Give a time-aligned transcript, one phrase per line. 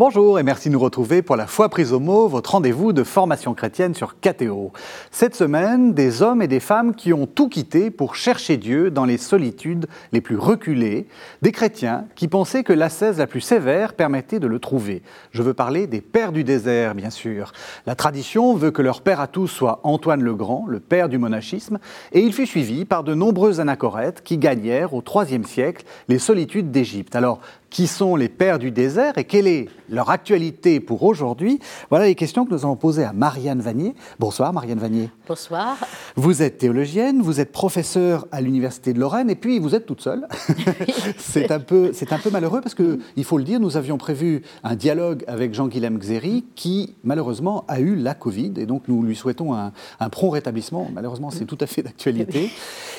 [0.00, 3.04] Bonjour et merci de nous retrouver pour la foi prise au mot, votre rendez-vous de
[3.04, 4.72] formation chrétienne sur KTO.
[5.10, 9.04] Cette semaine, des hommes et des femmes qui ont tout quitté pour chercher Dieu dans
[9.04, 11.06] les solitudes les plus reculées,
[11.42, 15.02] des chrétiens qui pensaient que l'ascèse la plus sévère permettait de le trouver.
[15.32, 17.52] Je veux parler des pères du désert, bien sûr.
[17.84, 21.18] La tradition veut que leur père à tous soit Antoine le Grand, le père du
[21.18, 21.78] monachisme,
[22.12, 26.70] et il fut suivi par de nombreux anachorètes qui gagnèrent au IIIe siècle les solitudes
[26.70, 27.14] d'Égypte.
[27.16, 32.06] Alors, qui sont les pères du désert et quelle est leur actualité pour aujourd'hui Voilà
[32.06, 33.94] les questions que nous avons posées à Marianne Vanier.
[34.18, 35.10] Bonsoir Marianne Vanier.
[35.26, 35.76] Bonsoir.
[36.16, 40.00] Vous êtes théologienne, vous êtes professeure à l'Université de Lorraine et puis vous êtes toute
[40.00, 40.26] seule.
[41.18, 44.42] c'est un, peu, un peu malheureux parce que, il faut le dire, nous avions prévu
[44.64, 49.16] un dialogue avec Jean-Guilhem Xéry qui malheureusement a eu la Covid et donc nous lui
[49.16, 49.72] souhaitons un,
[50.10, 50.90] prompt rétablissement.
[50.92, 52.50] Malheureusement, c'est tout à fait d'actualité.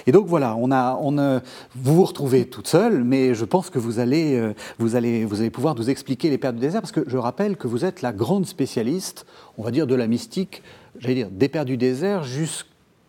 [0.08, 1.12] Et donc voilà, on a, on
[1.76, 4.53] vous vous retrouvez toute seule, mais je pense que vous allez...
[4.80, 7.58] Vous allez, vous allez pouvoir nous expliquer les Pères du désert, parce que je rappelle
[7.58, 9.26] que vous êtes la grande spécialiste,
[9.58, 10.64] on va dire, de la mystique,
[11.00, 12.23] j'allais dire, des Pères du désert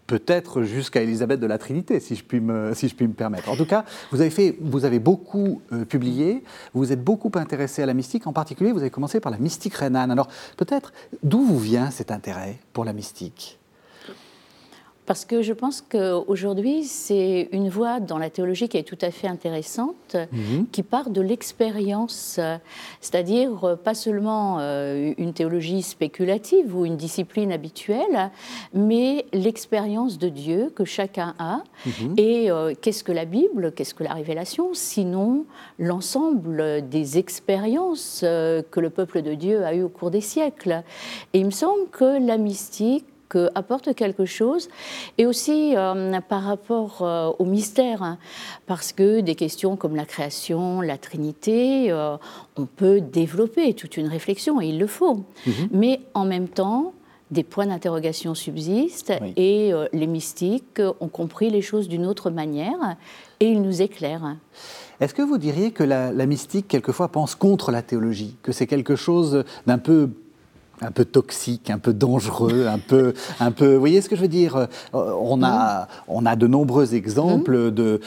[0.07, 3.49] peut-être jusqu'à Élisabeth de la Trinité, si je, puis me, si je puis me permettre.
[3.49, 6.45] En tout cas, vous avez, fait, vous avez beaucoup euh, publié,
[6.75, 9.75] vous êtes beaucoup intéressé à la mystique, en particulier, vous avez commencé par la mystique
[9.75, 10.11] rhénane.
[10.11, 10.29] Alors,
[10.59, 13.59] peut-être, d'où vous vient cet intérêt pour la mystique?
[15.13, 19.11] Parce que je pense qu'aujourd'hui, c'est une voie dans la théologie qui est tout à
[19.11, 20.69] fait intéressante, mhm.
[20.73, 22.41] qui part de l'expérience,
[23.03, 28.31] c'est-à-dire euh, pas seulement euh, une théologie spéculative ou une discipline habituelle,
[28.73, 31.63] mais l'expérience de Dieu que chacun a.
[31.85, 32.15] Mhm.
[32.17, 35.45] Et euh, qu'est-ce que la Bible, qu'est-ce que la révélation, sinon
[35.79, 40.83] l'ensemble des expériences que le peuple de Dieu a eues au cours des siècles.
[41.35, 43.05] Et il me semble que la mystique,
[43.55, 44.69] apporte quelque chose,
[45.19, 48.19] et aussi euh, par rapport euh, au mystère, hein,
[48.67, 52.17] parce que des questions comme la création, la Trinité, euh,
[52.57, 55.25] on peut développer toute une réflexion, et il le faut.
[55.47, 55.69] Mhm.
[55.73, 56.93] Mais en même temps,
[57.31, 62.97] des points d'interrogation subsistent, et les mystiques ont compris les choses d'une autre manière,
[63.41, 64.37] et ils nous éclairent.
[65.01, 68.37] Est-ce que vous diriez que la, la, mystique, quelquefois, pense contre la théologie?
[68.43, 70.11] Que c'est quelque chose d'un peu
[70.83, 73.75] un peu toxique, un peu dangereux, un peu, un peu.
[73.75, 74.57] Vous voyez ce que je veux dire?
[74.57, 78.01] Euh, On a, on a de nombreux exemples de,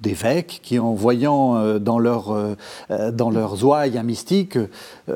[0.00, 2.54] d'évêques qui, en voyant euh, dans leur, euh,
[3.12, 4.58] dans leurs ouailles un mystique,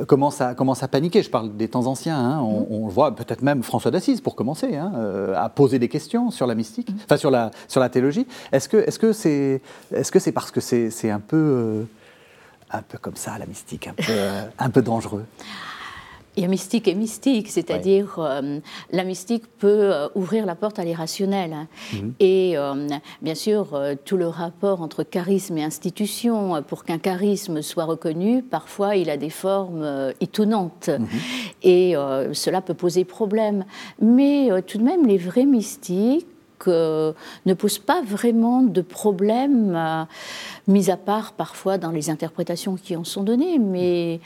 [0.07, 1.23] commencent à, commencent à paniquer.
[1.23, 2.19] Je parle des temps anciens.
[2.19, 2.41] Hein.
[2.41, 4.93] On, voit peut-être même François d'Assise, pour commencer, hein,
[5.37, 8.27] à poser des questions sur la mystique, enfin sur la, sur la théologie.
[8.51, 9.61] Est-ce que, est-ce que c'est,
[9.95, 11.85] est-ce que c'est parce que c'est, c'est un peu,
[12.71, 14.13] un peu comme ça la mystique, un peu,
[14.59, 15.25] un peu dangereux?
[16.39, 18.61] Il y a mystique et mystique, c'est-à-dire euh,
[18.93, 21.67] la mystique peut euh, ouvrir la porte à l'irrationnel.
[21.93, 22.15] Mhm.
[22.21, 22.87] Et euh,
[23.23, 28.95] bien sûr, tout le rapport entre charisme et institution, pour qu'un charisme soit reconnu, parfois
[28.95, 30.91] il a des formes étonnantes.
[30.91, 31.07] Mhm.
[31.65, 31.95] Et
[32.33, 33.65] cela peut poser problème.
[34.01, 36.27] Mais tout de même, les vrais mystiques,
[36.67, 40.07] ne posent pas vraiment de problème,
[40.67, 43.59] mis à part parfois dans les interprétations qui en sont données.
[43.59, 44.21] Mais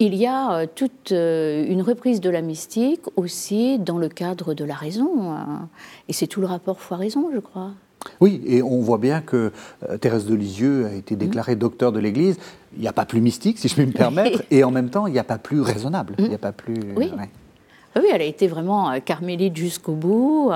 [0.00, 4.54] il y a euh, toute euh, une reprise de la mystique aussi dans le cadre
[4.54, 5.32] de la raison.
[5.32, 5.68] Hein.
[6.08, 7.72] Et c'est tout le rapport foi-raison, je crois.
[8.20, 9.52] Oui, et on voit bien que
[9.88, 12.38] euh, Thérèse de Lisieux a été déclarée docteur de l'Église.
[12.74, 15.06] Il n'y a pas plus mystique, si je puis me permettre, et en même temps,
[15.06, 16.14] il n'y a pas plus raisonnable.
[16.18, 16.80] Il n'y a pas plus.
[16.96, 17.12] Oui.
[17.96, 20.52] Oui, elle a été vraiment carmélite jusqu'au bout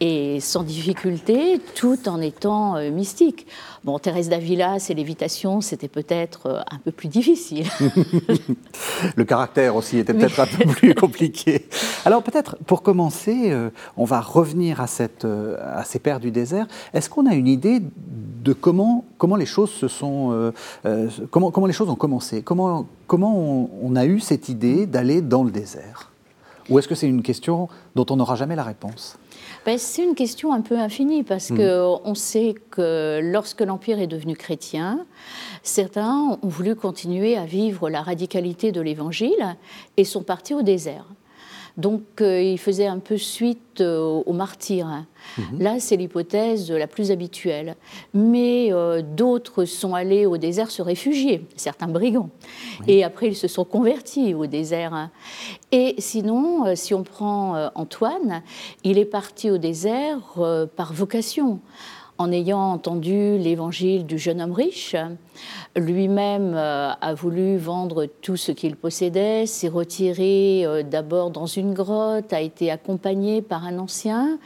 [0.00, 3.46] et sans difficulté, tout en étant euh, mystique.
[3.84, 7.66] Bon, Thérèse d'Avila, ses lévitations, c'était peut-être euh, un peu plus difficile.
[9.16, 11.68] Le caractère aussi était peut-être un peu plus compliqué.
[12.04, 16.66] Alors peut-être, pour commencer, euh, on va revenir à, cette, à ces pères du désert.
[16.94, 20.52] Est-ce qu'on a une idée de comment, comment les choses se sont,
[21.30, 22.42] comment, comment les choses ont commencé?
[22.42, 26.10] Comment, comment on a eu cette idée d'aller dans le désert?
[26.68, 29.18] Ou est-ce que c'est une question dont on n'aura jamais la réponse?
[29.64, 31.58] Ben, c'est une question un peu infinie parce qu'on hmm.
[31.58, 35.06] que on sait que lorsque l'Empire est devenu chrétien,
[35.62, 39.56] certains ont voulu continuer à vivre la radicalité de l'Évangile
[39.96, 41.04] et sont partis au désert.
[41.76, 44.86] Donc euh, il faisait un peu suite euh, aux martyrs.
[44.86, 45.06] Hein.
[45.38, 45.62] Mhm.
[45.62, 47.76] Là, c'est l'hypothèse la plus habituelle.
[48.12, 52.30] Mais euh, d'autres sont allés au désert se réfugier, certains brigands.
[52.86, 54.92] Et après, ils se sont convertis au désert.
[54.94, 55.10] Hein.
[55.70, 58.42] Et sinon, si on prend Antoine,
[58.84, 60.18] il est parti au désert
[60.76, 61.60] par vocation
[62.22, 64.94] en ayant entendu l'évangile du jeune homme riche,
[65.76, 71.74] lui-même euh, a voulu vendre tout ce qu'il possédait, s'est retiré euh, d'abord dans une
[71.74, 74.38] grotte, a été accompagné par un ancien,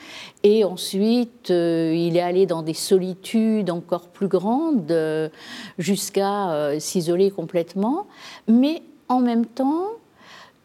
[0.42, 5.30] et ensuite euh, il est allé dans des solitudes encore plus grandes
[5.78, 8.06] jusqu'à s'isoler complètement.
[8.48, 9.88] Mais en même temps,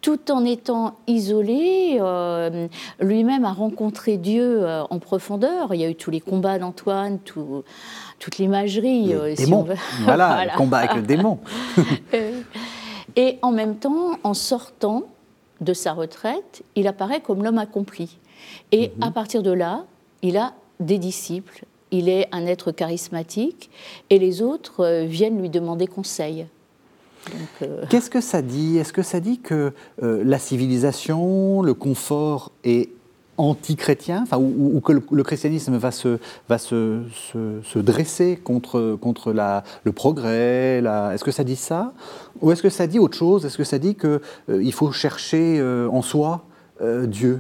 [0.02, 2.68] tout en étant isolé, euh,
[3.00, 5.74] lui-même a rencontré Dieu euh, en profondeur.
[5.74, 9.14] Il y a eu tous les combats d'Antoine, toute l'imagerie.
[9.14, 9.52] Euh, si
[10.04, 11.40] Voilà, le combat avec le démon.
[13.16, 15.04] et en même temps, en sortant
[15.62, 18.18] de sa retraite, il apparaît comme l'homme accompli.
[18.72, 19.04] Et mhm.
[19.04, 19.86] à partir de là,
[20.24, 23.70] il a des disciples, il est un être charismatique,
[24.10, 26.48] et les autres viennent lui demander conseil.
[27.62, 28.78] Euh, Qu'est-ce que ça dit?
[28.78, 29.74] Est-ce que ça dit que
[30.04, 32.90] euh, la civilisation, le confort est
[33.38, 39.64] anti-chrétien, enfin, ou, que le, christianisme va se, va se, se, dresser contre, contre la,
[39.84, 41.94] le progrès Est-ce que ça dit ça?
[42.42, 43.46] Ou est-ce que ça dit autre chose?
[43.46, 44.20] Est-ce que ça dit qu'il
[44.50, 46.46] euh, faut chercher en soi
[47.06, 47.40] Dieu?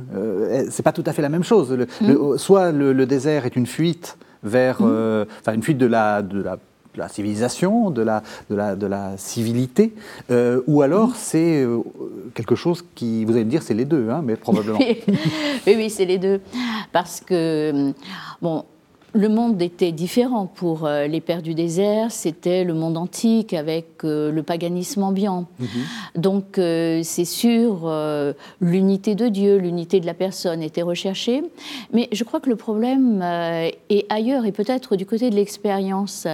[0.71, 1.77] C'est pas tout à fait la même chose.
[2.01, 2.37] Mm.
[2.37, 5.25] soit le, désert est une fuite vers, mm.
[5.41, 6.57] enfin, une fuite de la, de la
[6.93, 9.93] de la civilisation, de la, de la, de la civilité,
[10.29, 11.79] euh, ou alors c'est euh,
[12.33, 14.79] quelque chose qui, vous allez me dire, c'est les deux, hein, mais probablement.
[15.67, 16.41] oui, oui, c'est les deux.
[16.91, 17.93] Parce que,
[18.41, 18.65] bon,
[19.13, 24.03] le monde était différent pour euh, les pères du désert, c'était le monde antique avec
[24.03, 25.47] euh, le paganisme ambiant.
[25.59, 25.67] Mhm.
[26.15, 27.91] Donc euh, c'est sûr,
[28.61, 31.43] l'unité de Dieu, l'unité de la personne était recherchée,
[31.91, 33.21] mais je crois que le problème
[33.89, 36.27] est ailleurs et peut-être du côté de l'expérience,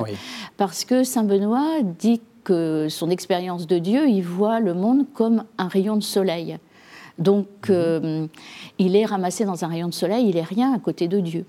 [0.58, 5.44] parce que Saint Benoît dit que son expérience de Dieu, il voit le monde comme
[5.58, 6.58] un rayon de soleil.
[7.18, 8.28] Donc mhm.
[8.78, 11.46] il est ramassé dans un rayon de soleil, il est rien à côté de Dieu.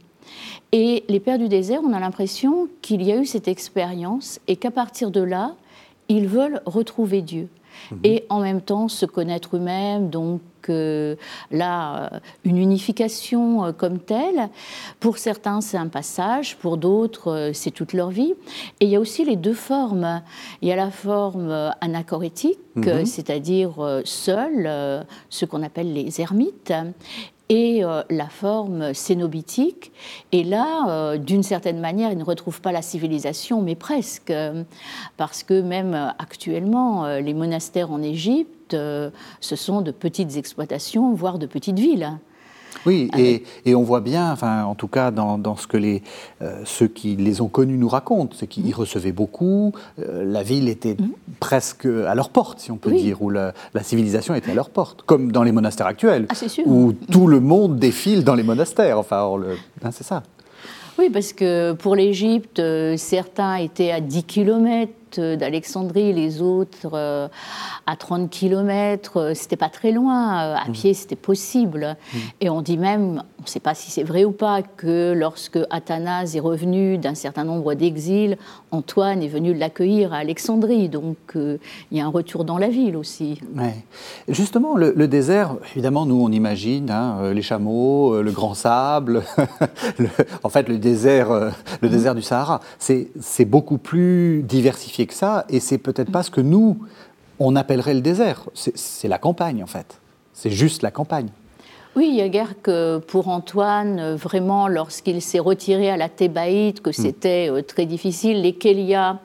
[0.72, 4.56] Et les Pères du désert, on a l'impression qu'il y a eu cette expérience et
[4.56, 5.54] qu'à partir de là,
[6.08, 7.48] ils veulent retrouver Dieu.
[7.90, 7.98] Mhm.
[8.04, 11.16] Et en même temps se connaître eux-mêmes, donc euh,
[11.50, 14.48] là, euh, une unification euh, comme telle.
[15.00, 18.34] Pour certains, c'est un passage, pour d'autres, c'est toute leur vie.
[18.80, 20.22] Et il y a aussi les deux formes.
[20.60, 23.06] Il y a la forme anachorétique, mhm.
[23.06, 26.72] c'est-à-dire seul, ce qu'on appelle les ermites,
[27.48, 29.92] et euh, la forme cénobitique.
[30.32, 34.32] Et là, euh, d'une certaine manière, ils ne retrouvent pas la civilisation, mais presque,
[35.16, 38.76] parce que même actuellement, euh, les monastères en Égypte,
[39.40, 42.18] ce sont de petites exploitations, voire de petites villes.
[42.86, 46.02] Oui, et, et, on voit bien, enfin, en tout cas dans, dans ce que les,
[46.42, 50.68] euh, ceux qui les ont connus nous racontent, c'est qu'ils recevaient beaucoup, euh, la ville
[50.68, 51.10] était mhm.
[51.40, 53.52] presque à leur porte, si on peut dire, où la,
[53.82, 57.78] civilisation était à leur porte, comme dans les monastères actuels, ah, où tout le monde
[57.78, 59.28] défile dans les monastères, enfin,
[59.82, 60.22] hein, c'est ça.
[60.98, 64.24] Oui, parce que pour l'Égypte, euh, certains étaient à 10
[65.18, 67.28] km d'Alexandrie, les autres euh,
[67.86, 69.16] à 30 km.
[69.16, 70.42] Euh, c'était pas très loin.
[70.42, 70.72] Euh, à mmh.
[70.72, 71.96] pied, c'était possible.
[72.12, 72.18] Mmh.
[72.40, 75.58] Et on dit même, on ne sait pas si c'est vrai ou pas, que lorsque
[75.70, 78.36] Athanase est revenu d'un certain nombre d'exils,
[78.70, 80.88] Antoine est venu l'accueillir à Alexandrie.
[80.88, 81.58] Donc il
[81.96, 83.40] y a un retour dans la ville aussi.
[84.28, 89.22] Justement, le, désert, évidemment, nous on imagine hein, les chameaux, le grand sable,
[90.42, 91.90] en fait le désert, le mmh.
[91.90, 92.60] désert du Sahara.
[92.78, 96.78] C'est beaucoup plus diversifié que ça, et c'est peut-être pas ce que nous,
[97.40, 98.48] on appellerait le désert.
[98.54, 100.00] C'est la campagne, en fait.
[100.32, 101.28] C'est juste la campagne.
[101.96, 106.80] Oui, il y a guère que pour Antoine, vraiment, lorsqu'il s'est retiré à la Thébaïde,
[106.80, 106.92] que hmm.
[106.92, 108.42] c'était euh, très difficile.
[108.42, 109.18] Les Kélias,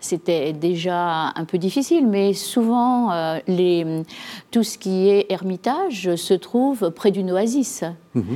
[0.00, 4.02] c'était déjà un peu difficile, mais souvent, euh, les,
[4.50, 7.84] tout ce qui est ermitage se trouve près d'une oasis.
[8.14, 8.34] Hmm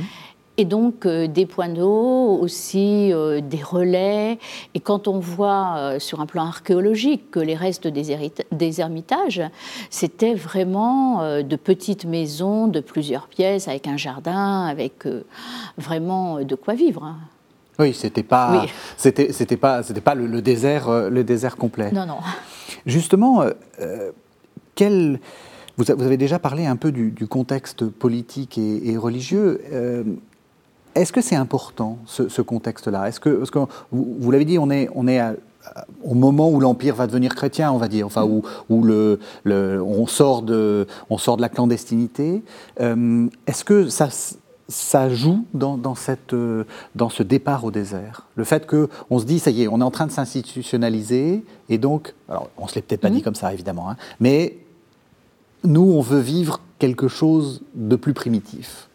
[0.59, 4.37] et donc euh, des points d'eau, aussi euh, des relais.
[4.73, 9.41] Et quand on voit euh, sur un plan archéologique que les restes des, ermitages,
[9.89, 15.07] c'était vraiment de petites maisons de plusieurs pièces avec un jardin, avec
[15.77, 17.05] vraiment de quoi vivre.
[17.05, 17.15] Hein.
[17.79, 18.65] Oui, c'était pas,
[18.97, 21.91] c'était, c'était pas, c'était pas le, désert, le désert complet.
[21.93, 22.17] Non, non.
[22.85, 23.43] Justement,
[24.75, 25.19] quel
[25.77, 29.61] vous, avez déjà parlé un peu du, contexte politique et, religieux.
[30.95, 33.07] Est-ce que c'est important, ce, contexte-là?
[33.07, 33.43] Est-ce que,
[33.91, 35.21] vous, l'avez dit, on est, on est
[36.03, 40.07] au moment où l'Empire va devenir chrétien, on va dire, enfin, où, où le, on,
[40.07, 42.41] sort de, on sort de la clandestinité.
[42.81, 44.09] Euh, est-ce que ça,
[44.67, 46.35] ça joue dans, cette,
[46.95, 48.27] dans ce départ au désert?
[48.35, 51.77] Le fait qu'on se dit, ça y est, on est en train de s'institutionnaliser, et
[51.77, 53.23] donc, alors on ne se l'est peut-être pas dit mhm.
[53.23, 54.57] comme ça, évidemment, hein, mais
[55.63, 58.88] nous, on veut vivre quelque chose de plus primitif.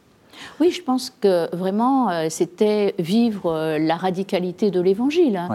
[0.60, 5.48] Oui, je pense que vraiment, euh, c'était vivre euh, la radicalité de l'Évangile hein,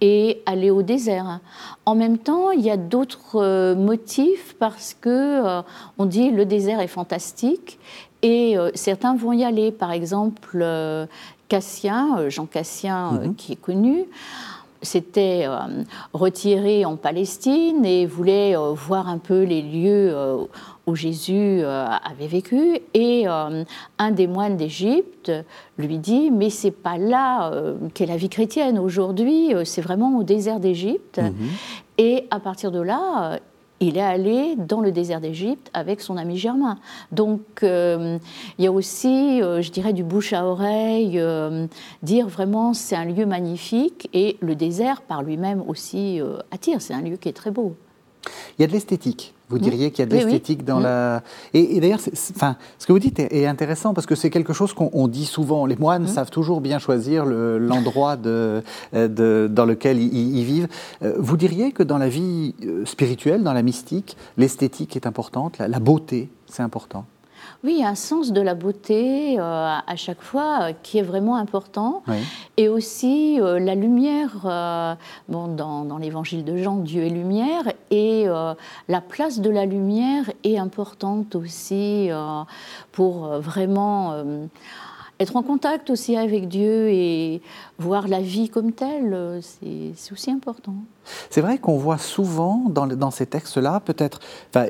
[0.00, 1.40] et aller au désert.
[1.86, 5.62] En même temps, il y a d'autres euh, motifs parce que
[5.98, 7.78] on dit le désert est fantastique
[8.22, 9.72] et certains vont y aller.
[9.72, 10.66] Par exemple,
[11.48, 13.34] Cassien, Jean Cassien, mhm.
[13.34, 14.04] qui est connu,
[14.82, 15.46] s'était
[16.12, 20.14] retiré en Palestine et voulait voir un peu les lieux
[20.90, 22.80] où Jésus euh, avait vécu.
[22.94, 23.64] Et euh,
[23.98, 25.32] un des moines d'Égypte
[25.78, 28.78] lui dit Mais c'est pas là euh, qu'est la vie chrétienne.
[28.78, 31.18] Aujourd'hui, c'est vraiment au désert d'Égypte.
[31.18, 31.48] Mhm.
[31.98, 33.38] Et à partir de là,
[33.78, 36.78] il est allé dans le désert d'Égypte avec son ami Germain.
[37.12, 38.18] Donc il
[38.58, 41.22] y a aussi, je dirais, du bouche à oreille,
[42.02, 46.20] dire vraiment c'est un lieu magnifique et le désert par lui-même aussi
[46.50, 47.74] attire, c'est un lieu qui est très beau.
[48.58, 51.22] Il y a de l'esthétique vous diriez qu'il y a de l'esthétique dans la.
[51.54, 51.98] Et, d'ailleurs,
[52.36, 55.66] enfin, ce que vous dites est, intéressant parce que c'est quelque chose qu'on dit souvent.
[55.66, 56.08] Les moines mmh.
[56.08, 60.68] savent toujours bien choisir l'endroit de, dans lequel ils, vivent.
[61.02, 65.58] Euh, vous diriez que dans la vie euh, spirituelle, dans la mystique, l'esthétique est importante,
[65.58, 67.04] la beauté, c'est important?
[67.62, 72.02] Oui, un sens de la beauté euh, à chaque fois euh, qui est vraiment important.
[72.56, 74.30] Et aussi euh, la lumière,
[75.28, 77.64] bon, dans, dans l'évangile de Jean, Dieu est lumière.
[77.90, 78.26] Et
[78.88, 82.08] la place de la lumière est importante aussi
[82.92, 84.24] pour vraiment
[85.20, 87.42] être en contact aussi avec Dieu et
[87.78, 90.74] voir la vie comme telle, c'est aussi important.
[91.28, 94.20] C'est vrai qu'on voit souvent dans, dans ces textes-là, peut-être,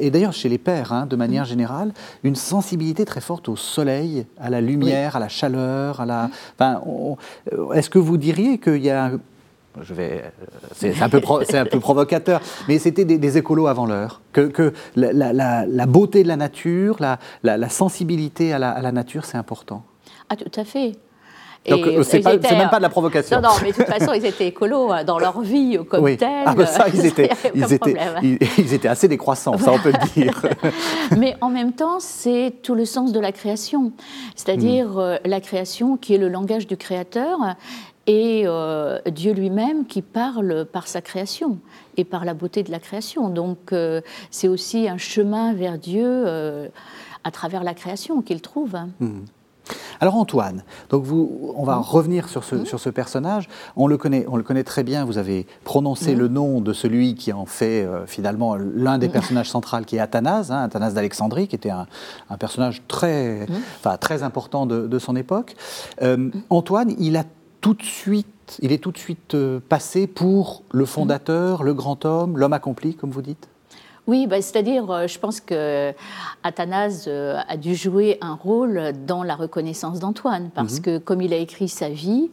[0.00, 1.48] et d'ailleurs chez les pères, hein, de manière mm.
[1.48, 1.92] générale,
[2.24, 6.30] une sensibilité très forte au soleil, à la lumière, à la chaleur, à la.
[6.58, 7.14] Mm.
[7.74, 9.12] Est-ce que vous diriez qu'il y a
[9.80, 14.20] je vais, euh, c'est un, peu un peu provocateur, mais c'était des, écolos avant l'heure.
[14.32, 19.38] Que, que la, la, beauté de la nature, la, la sensibilité à la nature, c'est
[19.38, 19.84] important.
[20.30, 20.92] Ah, tout à fait.
[21.68, 23.40] Donc, euh, c'est même pas de la provocation.
[23.40, 26.16] Non, non, mais de toute façon, ils étaient écolos hein, dans leur vie comme oui.
[26.16, 26.44] telle.
[26.46, 27.96] Ah, ben ça, ils étaient, ils, étaient,
[28.58, 30.42] ils, étaient, assez décroissants, ça, on peut le dire.
[31.18, 33.92] mais en même temps, c'est tout le sens de la création.
[34.36, 34.98] C'est-à-dire hmm.
[35.00, 37.38] euh, la création qui est le langage du Créateur
[38.06, 41.58] et euh, Dieu lui-même qui parle par sa création
[41.98, 43.28] et par la beauté de la création.
[43.28, 43.74] Donc,
[44.30, 46.70] c'est aussi un chemin vers Dieu
[47.22, 48.78] à travers la création qu'il trouve.
[48.98, 49.20] Hmm.
[50.00, 51.82] Alors Antoine, donc vous, on va mmh.
[51.82, 52.66] revenir sur ce, mmh.
[52.66, 53.48] sur ce personnage.
[53.76, 56.18] On le, connaît, on le connaît très bien, vous avez prononcé mmh.
[56.18, 60.00] le nom de celui qui en fait euh, finalement l'un des personnages centraux, qui est
[60.00, 61.86] Athanase, hein, Athanase d'Alexandrie, qui était un,
[62.38, 63.46] personnage très,
[64.00, 65.56] très important de, son époque.
[66.02, 67.24] Euh, Antoine, il a
[67.60, 72.04] tout de suite, il est tout de suite euh, passé pour le fondateur, le grand
[72.04, 73.49] homme, l'homme accompli, comme vous dites?
[74.10, 75.92] Oui, bah, c'est-à-dire, euh, je pense que
[76.42, 80.82] Athanase euh, a dû jouer un rôle dans la reconnaissance d'Antoine, parce mhm.
[80.82, 82.28] que comme il a écrit sa vie,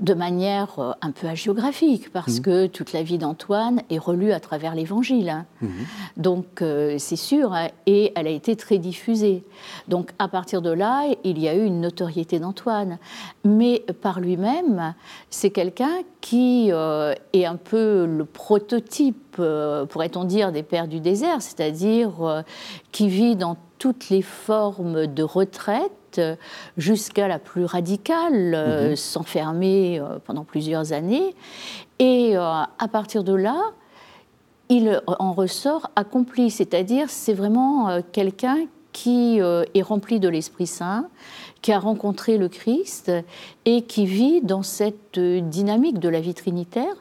[0.00, 2.42] de manière euh, un peu hagiographique, parce mhm.
[2.42, 5.28] que toute la vie d'Antoine est relue à travers l'Évangile.
[5.30, 5.46] Hein.
[5.60, 5.70] Mhm.
[6.16, 6.62] Donc
[6.98, 9.44] c'est sûr, hein, et elle a été très diffusée.
[9.86, 12.98] Donc à partir de là, il y a eu une notoriété d'Antoine.
[13.44, 14.94] Mais par lui-même,
[15.30, 21.42] c'est quelqu'un qui est un peu le prototype euh, pourrait-on dire, des pères du désert,
[21.42, 22.42] c'est-à-dire euh,
[22.92, 26.20] qui vit dans toutes les formes de retraite
[26.76, 28.96] jusqu'à la plus radicale, mhm.
[28.96, 31.34] s'enfermer euh, pendant plusieurs années.
[31.98, 33.60] Et à partir de là,
[34.68, 41.08] il en ressort accompli, c'est-à-dire c'est vraiment quelqu'un qui est rempli de l'Esprit Saint,
[41.60, 43.10] qui a rencontré le Christ
[43.64, 46.94] et qui vit dans cette dynamique de la vie trinitaire.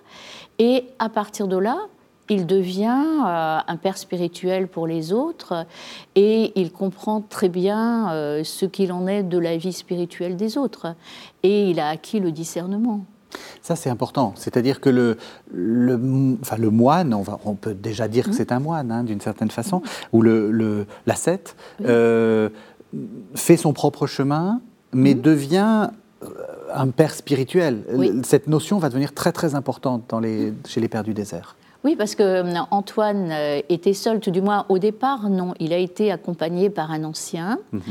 [0.57, 1.77] Et à partir de là,
[2.29, 5.65] il devient euh, un père spirituel pour les autres
[6.15, 10.57] et il comprend très bien euh, ce qu'il en est de la vie spirituelle des
[10.57, 10.95] autres.
[11.43, 13.05] Et il a acquis le discernement.
[13.61, 14.33] Ça, c'est important.
[14.35, 15.17] C'est-à-dire que le,
[15.51, 18.33] le, enfin, le moine, on, va, on peut déjà dire que mmh.
[18.33, 19.81] c'est un moine, hein, d'une certaine façon,
[20.13, 21.55] ou le, l'ascète,
[21.85, 22.49] euh,
[23.35, 24.61] fait son propre chemin,
[24.93, 25.21] mais mmh.
[25.21, 25.89] devient
[26.73, 27.83] un père spirituel.
[28.23, 31.55] Cette notion va devenir très très importante dans les, chez les pères du désert.
[31.87, 35.53] Oui, parce que euh, Antoine euh, était seul, tout du moins au départ, non.
[35.61, 37.81] Il a été accompagné par un ancien, mhm.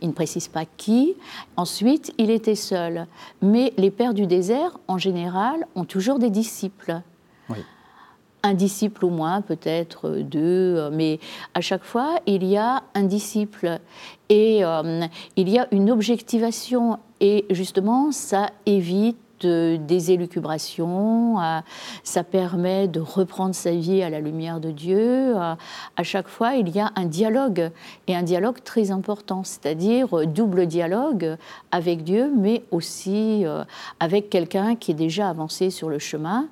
[0.00, 1.16] il ne précise pas qui.
[1.56, 3.08] Ensuite, il était seul.
[3.42, 7.00] Mais les pères du désert, en général, ont toujours des disciples.
[8.44, 11.18] Un disciple au moins, peut-être deux, mais
[11.52, 13.80] à chaque fois, il y a un disciple.
[14.28, 17.00] Et euh, il y a une objectivation.
[17.18, 21.36] Et justement, ça évite des élucubrations,
[22.02, 25.34] ça permet de reprendre sa vie à la lumière de Dieu.
[25.36, 27.70] À chaque fois, il y a un dialogue,
[28.06, 31.36] et un dialogue très important, c'est-à-dire double dialogue
[31.70, 33.44] avec Dieu, mais aussi
[33.98, 36.48] avec quelqu'un qui est déjà avancé sur le chemin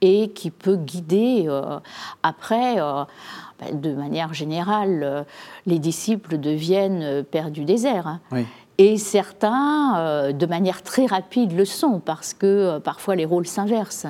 [0.00, 1.48] et qui peut guider
[2.22, 5.24] après ben, de manière générale,
[5.66, 8.18] les disciples deviennent pères du désert.
[8.32, 8.44] Oui.
[8.78, 13.46] Et certains, euh, de manière très rapide, le sont, parce que euh, parfois les rôles
[13.46, 14.06] s'inversent.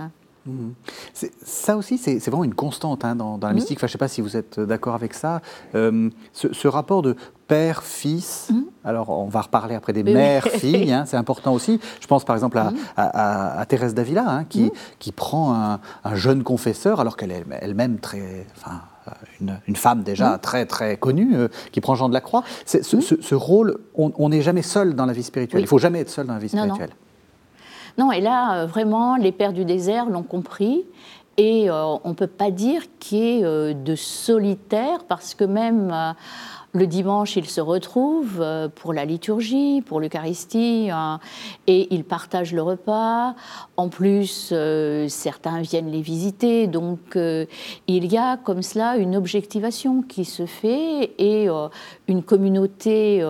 [0.46, 0.74] Mhm.
[1.14, 3.54] Ça aussi, c'est vraiment une constante hein, dans, la mhm.
[3.56, 3.78] mystique.
[3.78, 5.40] Enfin, je ne sais pas si vous êtes d'accord avec ça.
[5.74, 7.16] Euh, ce, rapport de
[7.46, 8.64] père-fils, mhm.
[8.84, 11.78] alors on va reparler après des mères-filles, hein, c'est important aussi.
[12.00, 12.60] Je pense par exemple
[12.96, 17.98] à, Thérèse d'Avila, hein, qui, qui, prend un, un, jeune confesseur, alors qu'elle est elle-même
[17.98, 18.46] très.
[18.56, 18.80] Enfin,
[19.40, 22.44] une, femme déjà très très connue euh, qui prend Jean de la Croix.
[22.66, 25.60] Ce, rôle, on n'est jamais seul dans la vie spirituelle.
[25.60, 26.90] Il Il faut jamais être seul dans la vie spirituelle.
[27.98, 30.84] Non, et là, euh, vraiment, les pères du désert l'ont compris.
[31.36, 36.14] Et euh, on ne peut pas dire qu'il y ait de solitaire, parce que même
[36.74, 41.20] le dimanche, ils se retrouvent euh, pour la liturgie, pour l'Eucharistie, hein,
[41.66, 43.34] et ils partagent le repas.
[43.76, 46.66] En plus, euh, certains viennent les visiter.
[46.66, 47.44] Donc, euh,
[47.88, 51.48] il y a comme cela une objectivation qui se fait et
[52.08, 53.24] une communauté,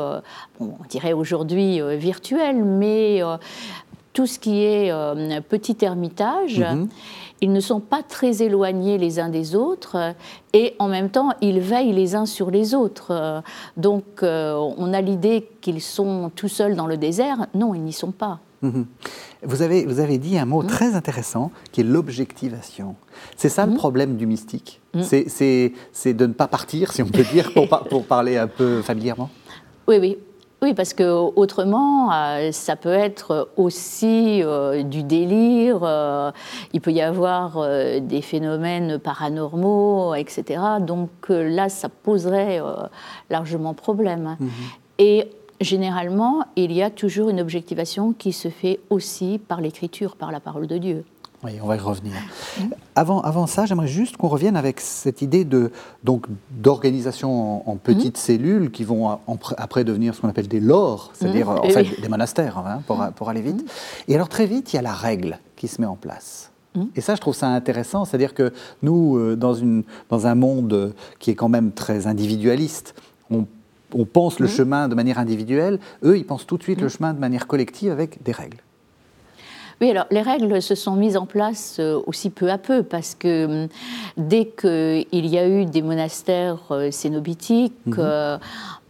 [0.61, 3.21] on dirait aujourd'hui virtuelle, mais
[4.13, 4.93] tout ce qui est
[5.49, 6.61] petit ermitage.
[6.61, 6.89] Mm-hmm
[7.43, 10.15] ils ne sont pas très éloignés les uns des autres
[10.55, 13.43] et en même temps ils veillent les uns sur les autres.
[13.77, 17.47] Donc euh, on a l'idée qu'ils sont tout seuls dans le désert.
[17.55, 18.39] Non, ils n'y sont pas.
[18.63, 18.87] Mhm.
[19.43, 20.69] Vous, avez, vous avez dit un mot mhm.
[20.69, 22.95] très intéressant qui est l'objectivation.
[23.37, 23.79] C'est ça le mhm.
[23.79, 24.81] problème du mystique.
[25.01, 29.31] C'est de ne pas partir, si on peut dire, pour, pour parler un peu familièrement?
[29.89, 30.17] Oui, oui.
[30.63, 31.03] Oui, parce que
[31.35, 35.81] autrement, euh, ça peut être aussi euh, du délire.
[35.83, 36.31] Euh,
[36.73, 37.69] il peut y avoir
[38.01, 40.61] des phénomènes paranormaux, etc.
[40.81, 42.61] Donc là, ça poserait
[43.29, 44.37] largement problème.
[44.39, 44.51] Mhm.
[44.99, 50.31] Et généralement, il y a toujours une objectivation qui se fait aussi par l'écriture, par
[50.31, 51.05] la parole de Dieu.
[51.45, 52.13] Oui, on va y revenir.
[52.95, 55.73] Avant, avant ça, j'aimerais juste qu'on revienne avec cette idée de
[56.05, 58.23] donc d'organisation en, petites mhm.
[58.23, 59.19] cellules qui vont
[59.57, 61.59] après devenir ce qu'on appelle des lores, c'est-à-dire mhm.
[61.59, 63.63] en fait des monastères hein, pour, pour, aller vite.
[63.63, 63.69] Mhm.
[64.09, 66.51] Et alors très vite, il y a la règle qui se met en place.
[66.97, 68.51] Et ça, je trouve ça intéressant, c'est-à-dire que
[68.81, 72.95] nous, euh, dans, une, dans un monde qui est quand même très individualiste,
[73.31, 73.47] on
[73.95, 77.13] on pense le chemin de manière individuelle, eux, ils pensent tout de suite le chemin
[77.15, 78.59] de manière collective avec des règles.
[79.83, 83.17] Oui, alors les règles se sont mises en place euh, aussi peu à peu, parce
[83.17, 83.69] que hum,
[84.17, 87.75] dès qu'il y a eu des monastères euh, cénobitiques,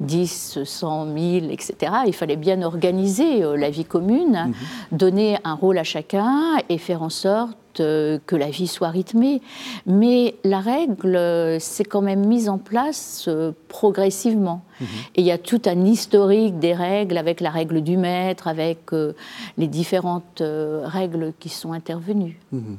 [0.03, 1.17] 10, 100 000,
[1.51, 4.99] etc., il fallait bien organiser euh, la vie commune, mhm.
[4.99, 9.41] donner un rôle à chacun et faire en sorte euh, que la vie soit rythmée.
[9.87, 14.63] Mais la règle s'est quand même mise en place euh, progressivement.
[14.81, 14.87] Mhm.
[15.17, 18.93] Et il y a tout un historique des règles, avec la règle du maître, avec
[18.93, 19.15] euh,
[19.57, 22.39] les différentes règles qui sont intervenues.
[22.53, 22.79] Mhm.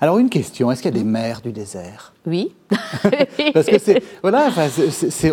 [0.00, 2.14] Alors une question, est-ce qu'il y a des mers du désert?
[2.26, 2.52] Oui.
[3.54, 4.50] Parce que c'est voilà,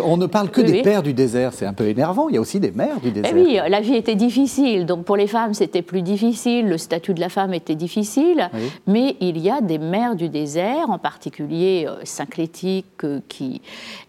[0.02, 2.28] on ne parle que des pères du désert, c'est un peu énervant.
[2.28, 3.32] Il y a aussi des mères du eh désert.
[3.34, 7.20] oui, la vie était difficile, donc pour les femmes c'était plus difficile, le statut de
[7.20, 8.50] la femme était difficile,
[8.86, 13.60] mais il y a des mères du désert, en particulier euh, Saint-Clétique euh, qui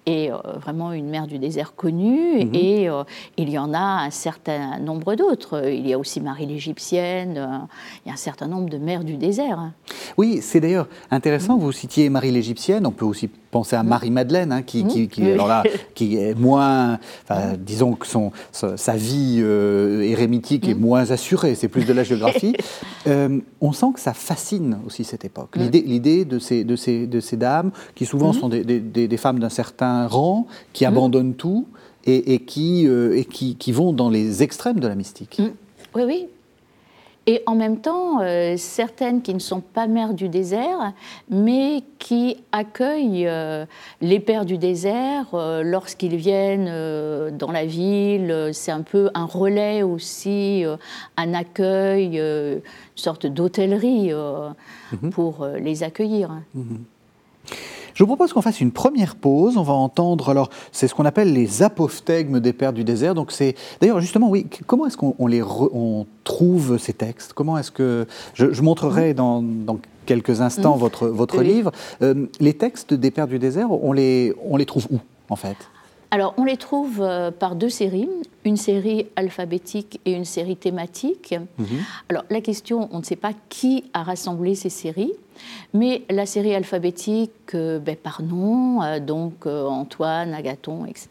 [0.06, 2.56] est euh, vraiment une mère du désert connue, mhm.
[2.56, 2.90] et
[3.38, 5.68] il y en a un certain nombre d'autres.
[5.68, 7.60] Il y a aussi Marie l'Égyptienne,
[8.06, 9.72] il y a un certain nombre de mères du désert.
[10.18, 12.69] Oui, c'est d'ailleurs intéressant vous citiez Marie l'Égyptienne.
[12.86, 15.24] On peut aussi penser à Marie-Madeleine, hein, qui, qui,
[16.18, 17.00] est moins,
[17.58, 22.56] disons que son, sa vie euh, érémitique est moins assurée, c'est plus de la géographie.
[23.08, 25.56] Euh, on sent que ça fascine aussi cette époque.
[25.56, 29.50] L'idée de ces, de, ces, de ces dames, qui souvent sont des, des, femmes d'un
[29.50, 31.66] certain rang, qui abandonnent tout
[32.06, 35.42] et, et qui, euh, et qui, qui, vont dans les extrêmes de la mystique.
[35.96, 36.28] Oui, oui,
[37.30, 40.94] et en même temps, euh, certaines qui ne sont pas mères du désert,
[41.30, 43.68] mais qui accueillent euh,
[44.02, 48.50] les pères du désert euh, lorsqu'ils viennent dans la ville.
[48.54, 50.66] C'est un peu un relais aussi,
[51.18, 52.62] un accueil, une
[52.96, 55.12] sorte d'hôtellerie mhm.
[55.12, 56.32] pour les accueillir.
[56.56, 56.80] Mhm.
[58.00, 59.58] Je vous propose qu'on fasse une première pause.
[59.58, 63.14] On va entendre, alors, c'est ce qu'on appelle les apophthegmes des pères du désert.
[63.14, 63.56] Donc, c'est.
[63.82, 67.34] D'ailleurs, justement, oui, comment est-ce qu'on les on trouve ces textes?
[67.34, 68.08] Comment est-ce que.
[68.36, 69.44] Je, montrerai dans,
[70.06, 71.74] quelques instants votre, votre livre.
[72.02, 75.58] Euh, les textes des pères du désert, on les, on les trouve où, en fait?
[76.12, 78.10] Alors, on les trouve euh, par deux séries,
[78.44, 81.36] une série alphabétique et une série thématique.
[81.58, 81.68] Mhm.
[82.10, 85.14] Alors, la question, on ne sait pas qui a rassemblé ces séries,
[85.74, 91.10] mais la série alphabétique, euh, ben, par nom, euh, donc Antoine, Agathon, etc.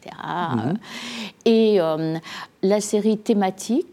[1.44, 2.20] Et mhm.
[2.62, 3.86] la série thématique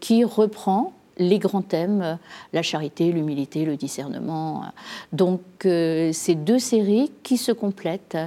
[0.00, 2.18] qui reprend les grands thèmes,
[2.52, 4.64] la charité, l'humilité, le discernement.
[5.12, 8.18] Donc, ces deux séries qui se complètent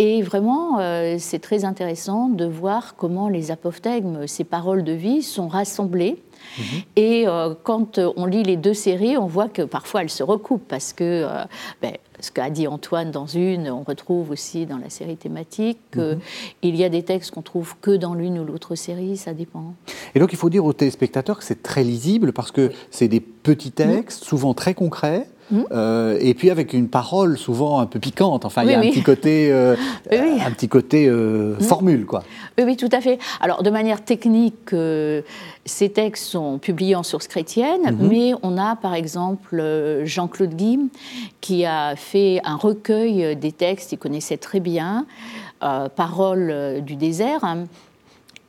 [0.00, 5.22] et vraiment, euh, c'est très intéressant de voir comment les apophthegmes, ces paroles de vie,
[5.22, 6.16] sont rassemblées.
[6.56, 6.64] Mhm.
[6.96, 10.66] Et euh, quand on lit les deux séries, on voit que parfois elles se recoupent
[10.66, 11.44] parce que euh,
[11.82, 15.94] ben, ce qu'a dit Antoine dans une, on retrouve aussi dans la série thématique.
[15.94, 16.18] Mhm.
[16.62, 19.74] Il y a des textes qu'on trouve que dans l'une ou l'autre série, ça dépend.
[20.14, 23.20] Et donc il faut dire aux téléspectateurs que c'est très lisible parce que c'est des
[23.20, 25.26] petits textes, souvent très concrets.
[25.72, 28.44] Euh, et puis avec une parole souvent un peu piquante.
[28.44, 29.76] Enfin, il y a un petit côté, euh,
[30.10, 32.22] un petit côté euh, formule, quoi.
[32.58, 33.18] Oui, tout à fait.
[33.40, 34.74] Alors, de manière technique,
[35.64, 38.08] ces textes sont publiés en source chrétienne, hmm.
[38.08, 39.62] mais on a par exemple
[40.04, 40.78] Jean-Claude Guy
[41.40, 45.06] qui a fait un recueil des textes qu'il connaissait très bien,
[45.60, 47.44] Paroles du désert.
[47.44, 47.66] Hein,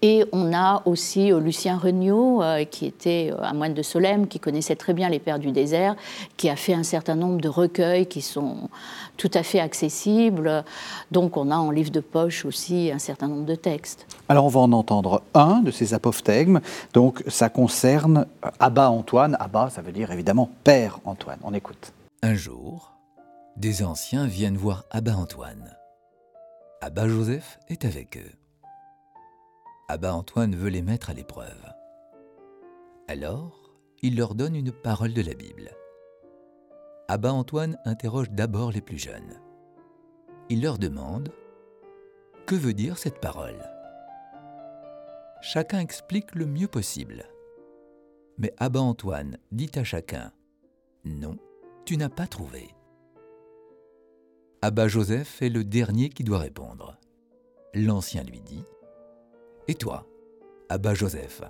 [0.01, 4.27] et on a aussi euh, Lucien Regnault, euh, qui était euh, un moine de Solem,
[4.27, 5.95] qui connaissait très bien les Pères du désert,
[6.37, 8.69] qui a fait un certain nombre de recueils qui sont
[9.17, 10.63] tout à fait accessibles.
[11.11, 14.07] Donc on a en livre de poche aussi un certain nombre de textes.
[14.27, 16.61] Alors on va en entendre un de ces apophthegmes.
[16.93, 18.25] Donc ça concerne
[18.59, 19.37] Abba Antoine.
[19.39, 21.39] Abba, ça veut dire évidemment Père Antoine.
[21.43, 21.93] On écoute.
[22.23, 22.91] Un jour,
[23.55, 25.75] des anciens viennent voir Abba Antoine.
[26.81, 28.40] Abba Joseph est avec eux.
[29.91, 31.65] Abba Antoine veut les mettre à l'épreuve.
[33.09, 35.69] Alors, il leur donne une parole de la Bible.
[37.09, 39.41] Abba Antoine interroge d'abord les plus jeunes.
[40.47, 41.33] Il leur demande
[42.45, 43.61] Que veut dire cette parole?
[45.41, 47.25] Chacun explique le mieux possible.
[48.37, 50.31] Mais Abba Antoine dit à chacun
[51.03, 51.35] Non,
[51.83, 52.73] tu n'as pas trouvé.
[54.61, 56.97] Abba Joseph est le dernier qui doit répondre.
[57.73, 58.63] L'ancien lui dit
[59.71, 60.05] et toi,
[60.67, 61.43] Abba Joseph,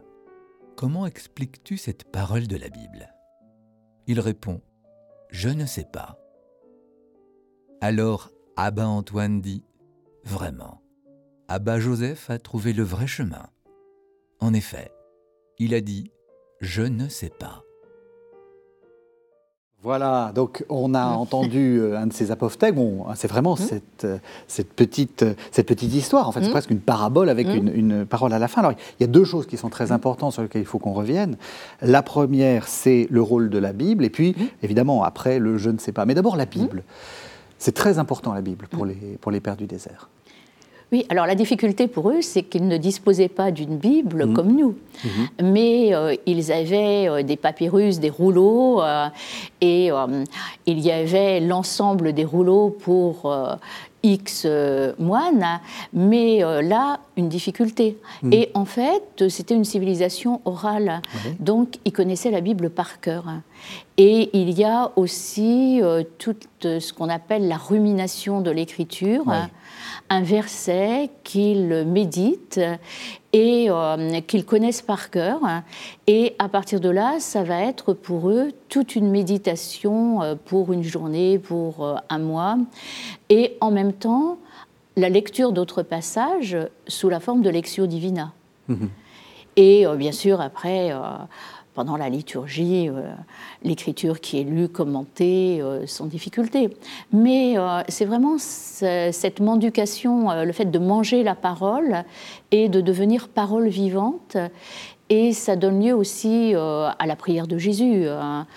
[0.78, 3.12] comment expliques-tu cette parole de la Bible?
[4.06, 4.62] Il répond
[5.32, 6.20] Je ne sais pas.
[7.82, 9.66] Alors Abba Antoine dit
[10.24, 10.84] Vraiment,
[11.48, 13.50] Abba Joseph a trouvé le vrai chemin.
[14.40, 14.92] En effet,
[15.58, 16.12] il a dit
[16.60, 17.64] Je ne sais pas.
[19.84, 22.76] Voilà, donc on a entendu euh, un de ces apophthegmes.
[22.76, 23.58] Bon, c'est vraiment mmh.
[23.58, 24.17] cette, euh,
[24.48, 26.28] cette, petite, euh, cette petite histoire.
[26.28, 26.52] En fait, c'est mmh.
[26.52, 27.67] presque une parabole avec mmh.
[27.74, 28.62] une, parole à la fin.
[28.62, 30.94] Alors, il y a deux choses qui sont très importantes sur lesquelles il faut qu'on
[30.94, 31.38] revienne.
[31.82, 34.06] La première, c'est le rôle de la Bible.
[34.06, 36.06] Et puis, évidemment, après, le je ne sais pas.
[36.06, 36.84] Mais d'abord, la Bible.
[37.58, 40.10] C'est très important, la Bible, pour les, pour les pères du désert.
[40.91, 44.34] Oui, alors la difficulté pour eux, c'est qu'ils ne disposaient pas d'une Bible mmh.
[44.34, 44.75] comme nous,
[45.06, 45.10] mmh.
[45.41, 49.08] mais euh, ils avaient euh, des papyrus, des rouleaux, euh,
[49.62, 49.89] et
[50.65, 53.32] il y avait l'ensemble des rouleaux pour
[54.04, 54.47] X
[54.97, 55.60] moines,
[55.93, 57.97] mais là, une difficulté.
[58.23, 58.34] Mmh.
[58.34, 61.01] Et en fait, c'était une civilisation orale,
[61.39, 63.25] donc ils connaissaient la Bible par cœur.
[63.97, 65.80] Et il y a aussi
[66.17, 69.25] tout ce qu'on appelle la rumination de l'écriture
[70.12, 72.60] un verset qu'ils méditent
[73.32, 75.39] et euh, qu'ils connaissent par cœur.
[76.06, 80.74] Et à partir de là, ça va être pour eux toute une méditation euh, pour
[80.74, 82.58] une journée, pour euh, un mois.
[83.30, 84.38] Et en même temps,
[84.97, 88.34] la lecture d'autres passages sous la forme de lectio divina.
[88.67, 88.88] Mmh
[89.58, 90.93] et bien sûr, après
[91.74, 93.14] pendant la liturgie, euh,
[93.64, 96.70] l'écriture qui est lue, commentée, euh, sans difficulté.
[97.14, 102.04] Mais euh, c'est vraiment cette mendication, le fait de manger la parole
[102.52, 104.38] et de devenir parole vivante.
[105.10, 108.08] Et ça donne lieu aussi à la prière de Jésus.
[108.08, 108.48] Hein.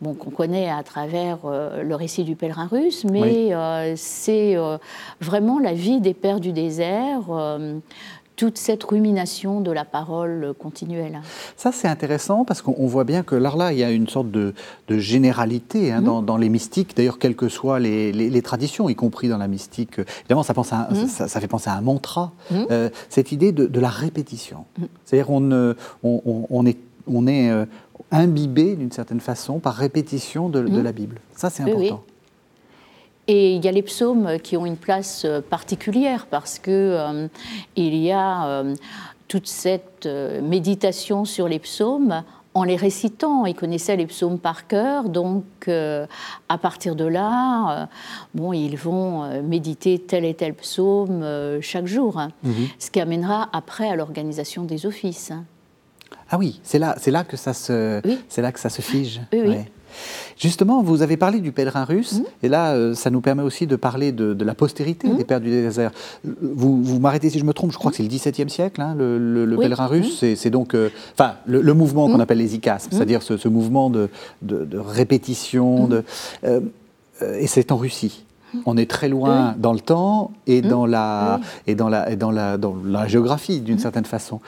[0.00, 3.52] Bon, qu'on connaît à travers le récit du pèlerin russe, mais
[3.96, 4.56] c'est
[5.20, 7.22] vraiment la vie des pères du désert
[8.36, 11.20] toute cette rumination de la parole continuelle.
[11.56, 14.54] Ça, c'est intéressant parce qu'on voit bien que là, il y a une sorte de,
[14.88, 16.24] généralité hein, mmh.
[16.24, 19.98] dans, les mystiques, d'ailleurs, quelles que soient les, traditions, y compris dans la mystique.
[20.20, 21.06] Évidemment, ça, pense mmh.
[21.06, 22.54] ça, fait penser à un mantra, mmh.
[22.70, 24.64] euh, cette idée de, la répétition.
[25.04, 27.64] C'est-à-dire qu'on on, est, on est euh,
[28.10, 31.20] imbibé d'une certaine façon par répétition de, la Bible.
[31.34, 32.02] Ça, c'est important.
[33.28, 37.28] Et il y a les psaumes qui ont une place euh, particulière parce que euh,
[37.74, 38.74] il y a euh,
[39.26, 42.22] toute cette méditation sur les psaumes
[42.54, 43.44] en les récitant.
[43.44, 47.88] Ils connaissaient les psaumes par cœur, donc à partir de là,
[48.32, 51.26] bon, ils vont méditer tel et tel psaume
[51.60, 52.30] chaque jour, hein.
[52.44, 52.68] mhm.
[52.78, 55.32] ce qui amènera après à l'organisation des offices.
[55.32, 55.44] Hein.
[56.30, 59.20] Ah oui, c'est là, c'est là que ça se, c'est là que ça se fige.
[59.32, 59.56] Oui,
[60.38, 62.24] Justement, vous avez parlé du pèlerin russe, mmh.
[62.42, 65.16] et là, euh, ça nous permet aussi de parler de, la postérité mmh.
[65.16, 65.92] des pères du désert.
[66.24, 68.94] Vous, vous m'arrêtez si je me trompe, je crois que c'est le XVIIe siècle, hein,
[68.98, 70.22] le, pèlerin russe.
[70.22, 70.36] Mmh.
[70.36, 70.90] C'est donc, euh,
[71.46, 74.08] le, mouvement qu'on appelle les icasmes, c'est-à-dire ce, mouvement de,
[74.74, 76.04] répétition, de,
[76.44, 76.60] euh,
[77.38, 78.24] et c'est en Russie.
[78.64, 82.30] On est très loin dans le temps et dans la, et dans la, et dans
[82.30, 84.40] la, dans la géographie, d'une certaine façon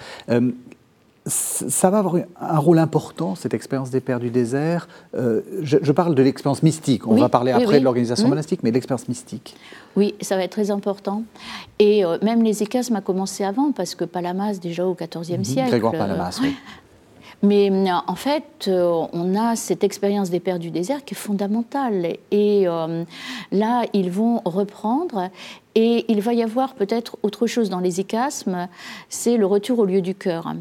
[1.29, 4.89] ça va avoir un rôle important, cette expérience des Pères du désert.
[5.15, 7.07] Euh, je, parle de l'expérience mystique.
[7.07, 8.31] On va parler après de l'organisation mmh.
[8.31, 9.57] monastique, mais l'expérience mystique.
[9.97, 11.23] Oui, ça va être très important.
[11.79, 15.45] Et euh, même les écasmes a commencé avant, parce que Palamas, déjà au XIVe mmh.
[15.45, 15.71] siècle.
[15.71, 16.55] Grégoire Palamas, oui.
[17.41, 22.17] Mais en fait, euh, on a cette expérience des Pères du désert qui est fondamentale.
[22.33, 22.67] Et
[23.53, 25.31] là, ils vont reprendre.
[25.77, 28.67] Et il va y avoir peut-être autre chose dans les écasmes,
[29.09, 30.53] c'est le retour au lieu du cœur.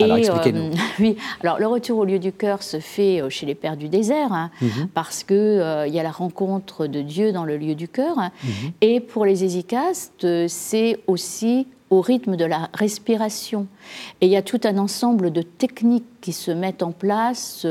[0.00, 0.72] Alors, expliquez-nous.
[0.72, 3.76] Euh, oui, alors le retour au lieu du cœur se fait euh, chez les Pères
[3.76, 4.88] du désert, hein, mhm.
[4.94, 8.16] parce qu'il euh, y a la rencontre de Dieu dans le lieu du cœur.
[8.16, 8.72] Mhm.
[8.80, 13.66] Et pour les hésicastes, c'est aussi au rythme de la respiration.
[14.20, 17.66] Et il y a tout un ensemble de techniques qui se mettent en place,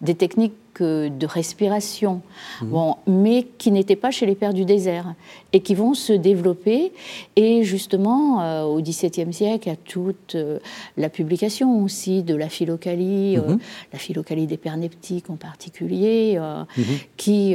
[0.00, 2.22] des techniques de respiration,
[2.60, 2.68] mhm.
[2.68, 5.14] bon, mais qui n'étaient pas chez les pères du désert
[5.52, 6.92] et qui vont se développer.
[7.36, 10.58] Et justement, euh, au XVIIe siècle, il y a toute euh,
[10.96, 13.58] la publication aussi de la philocalie, euh, mhm.
[13.92, 16.84] la philocalie des pères neptiques en particulier, mhm.
[17.16, 17.54] qui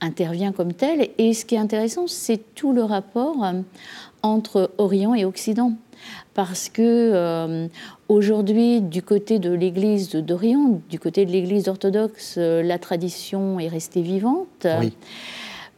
[0.00, 1.10] intervient comme telle.
[1.18, 3.44] Et ce qui est intéressant, c'est tout le rapport
[4.22, 5.72] entre Orient et Occident
[6.34, 7.68] parce que euh,
[8.08, 13.68] aujourd'hui, du côté de l'Église d'Orient, du côté de l'Église orthodoxe, euh, la tradition est
[13.68, 14.66] restée vivante.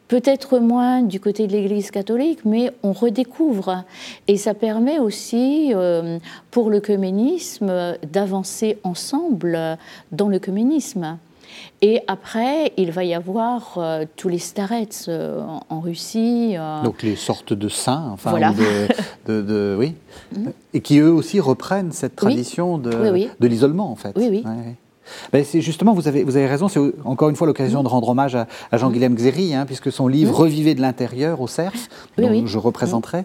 [0.09, 3.85] Peut-être moins du côté de l'Église catholique, mais on redécouvre.
[4.28, 6.18] Et ça permet aussi, euh,
[6.50, 9.78] pour le communisme, d'avancer ensemble
[10.11, 11.16] dans le communisme.
[11.80, 16.54] Et après, il va y avoir euh, tous les starets euh, en, Russie.
[16.56, 18.38] Euh, Donc les sortes de saints, enfin,
[19.26, 19.94] de, oui,
[20.36, 20.50] mm.
[20.74, 24.12] et qui eux aussi reprennent cette tradition de, de l'isolement, en fait.
[24.16, 24.44] Oui, oui.
[25.32, 27.84] Ben, c'est justement, vous avez, vous avez raison, c'est encore une fois l'occasion mm.
[27.84, 30.36] de rendre hommage à, Jean-Guilhem Xéry, hein, puisque son livre mm.
[30.36, 31.72] Revivez de l'intérieur au cerf,
[32.16, 33.24] dont je représenterai,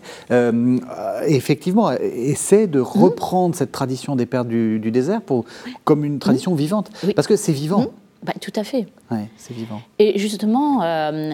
[1.27, 5.45] effectivement, essaie de reprendre cette tradition des pères du, désert pour,
[5.83, 6.89] comme une tradition vivante.
[7.15, 7.85] Parce que c'est vivant.
[8.23, 8.87] Bah, tout à fait.
[9.11, 9.81] Oui, c'est vivant.
[9.99, 11.33] Et justement, euh,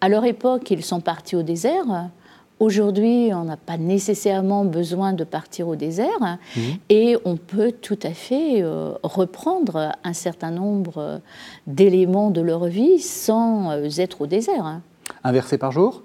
[0.00, 2.10] à leur époque, ils sont partis au désert.
[2.60, 6.62] Aujourd'hui, on n'a pas nécessairement besoin de partir au désert mhm.
[6.88, 11.20] et on peut tout à fait euh, reprendre un certain nombre
[11.66, 14.80] d'éléments de leur vie sans euh, être au désert.
[15.24, 16.04] Un verset par jour?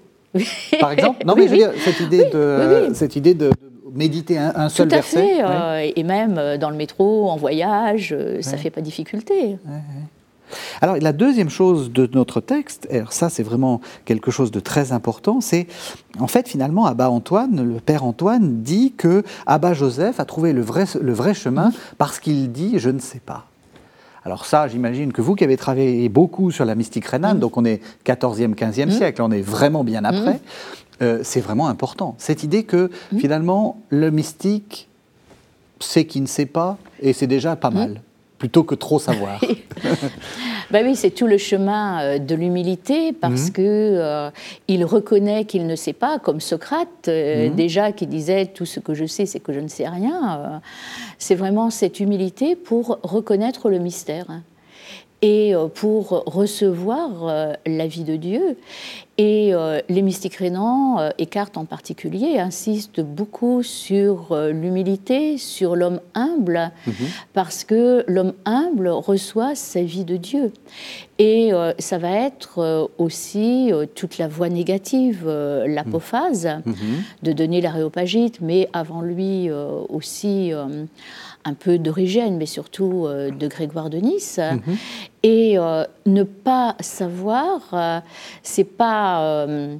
[0.80, 1.22] Par exemple?
[1.26, 3.50] Non, mais je veux dire, cette idée, de, cette idée de,
[3.92, 5.42] méditer un, seul Tout à verset?
[5.42, 9.56] Fait, et même dans le métro, en voyage, ça ne fait pas difficulté.
[10.80, 14.92] Alors la deuxième chose de notre texte, et ça c'est vraiment quelque chose de très
[14.92, 15.66] important, c'est
[16.18, 20.62] en fait finalement Abba Antoine, le père Antoine dit que Abba Joseph a trouvé le
[20.62, 23.46] vrai, le vrai chemin parce qu'il dit je ne sais pas.
[24.24, 27.40] Alors ça, j'imagine que vous qui avez travaillé beaucoup sur la mystique rhénane, mm.
[27.40, 28.90] donc on est 14e, 15e mm.
[28.90, 30.40] siècle, on est vraiment bien après, mm.
[31.02, 32.14] euh, c'est vraiment important.
[32.18, 34.88] Cette idée que finalement le mystique
[35.78, 38.02] sait qu'il ne sait pas, et c'est déjà pas mal
[38.40, 39.38] plutôt que trop savoir.
[40.70, 43.52] ben oui, c'est tout le chemin euh, de l'humilité parce mhm.
[43.52, 44.30] que euh,
[44.66, 47.54] il reconnaît qu'il ne sait pas, comme Socrate euh, mhm.
[47.54, 50.62] déjà qui disait tout ce que je sais, c'est que je ne sais rien.
[51.18, 54.26] c'est vraiment cette humilité pour reconnaître le mystère
[55.22, 58.56] et pour recevoir la vie de Dieu.
[59.22, 65.76] Et euh, les mystiques rénants, euh, Eckhart en particulier, insistent beaucoup sur euh, l'humilité, sur
[65.76, 66.94] l'homme humble, mhm.
[67.34, 70.54] parce que l'homme humble reçoit sa vie de Dieu.
[71.18, 75.28] Et ça va être aussi toute la voie négative,
[75.66, 76.74] l'apophase, mhm.
[77.22, 79.50] de donner l'aréopagite, mais avant lui
[79.90, 80.50] aussi
[81.44, 84.40] un peu d'Origène, mais surtout de Grégoire de Nice.
[84.40, 84.76] Mhm.
[85.22, 85.56] Et
[86.06, 88.02] ne pas savoir,
[88.42, 89.76] c'est pas euh,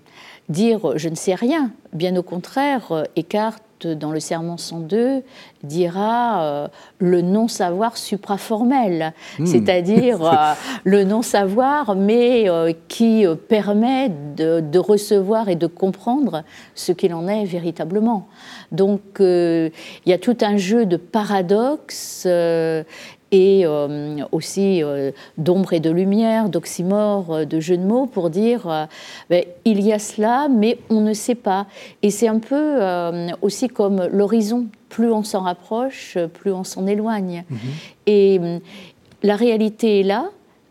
[0.48, 1.72] dire je ne sais rien.
[1.92, 5.22] Bien au contraire, Eckhart, dans le Sermon 102,
[5.62, 9.46] dira euh, le non-savoir supraformel, hmm.
[9.46, 10.52] c'est-à-dire euh,
[10.84, 12.46] le non-savoir, mais
[12.88, 18.28] qui permet de, recevoir et de comprendre ce qu'il en est véritablement.
[18.70, 19.72] Donc il
[20.06, 22.26] y a tout un jeu de paradoxes
[23.32, 23.64] et
[24.32, 24.82] aussi
[25.38, 28.88] d'ombre et de lumière, d'oxymore, de jeux de mots pour dire
[29.28, 31.66] ben, il y a cela, mais on ne sait pas.
[32.02, 32.80] Et c'est un peu
[33.40, 34.66] aussi comme l'horizon.
[34.88, 37.44] Plus on s'en rapproche, plus on s'en éloigne.
[37.48, 37.58] Mhm.
[38.06, 38.40] Et
[39.22, 40.30] la réalité est là,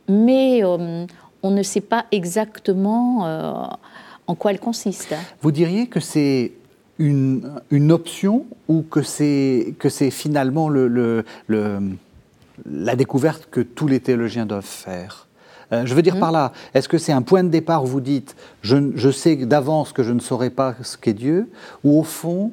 [0.09, 3.77] mais on ne sait pas exactement
[4.29, 5.15] en quoi elle consiste.
[5.41, 6.51] Vous diriez que c'est
[6.99, 10.87] une, une, option ou que c'est, que c'est finalement le,
[11.47, 11.81] le,
[12.65, 15.29] la découverte que tous les théologiens doivent faire
[15.71, 16.19] euh, je veux dire mmh.
[16.19, 19.35] par là, est-ce que c'est un point de départ où vous dites je, je sais
[19.35, 21.51] d'avance que je ne saurais pas ce qu'est Dieu,
[21.83, 22.51] ou au fond,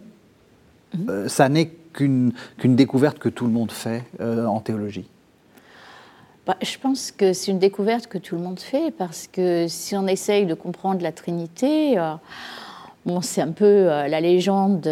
[0.94, 1.10] mmh.
[1.10, 5.08] euh, ça n'est qu'une, découverte que tout le monde fait euh, en théologie?
[6.46, 9.96] Bah, je pense que c'est une découverte que tout le monde fait parce que si
[9.96, 11.96] on essaye de comprendre la Trinité,
[13.04, 14.88] bon, c'est un peu la légende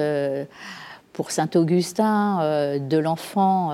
[1.12, 3.72] pour saint Augustin de l'enfant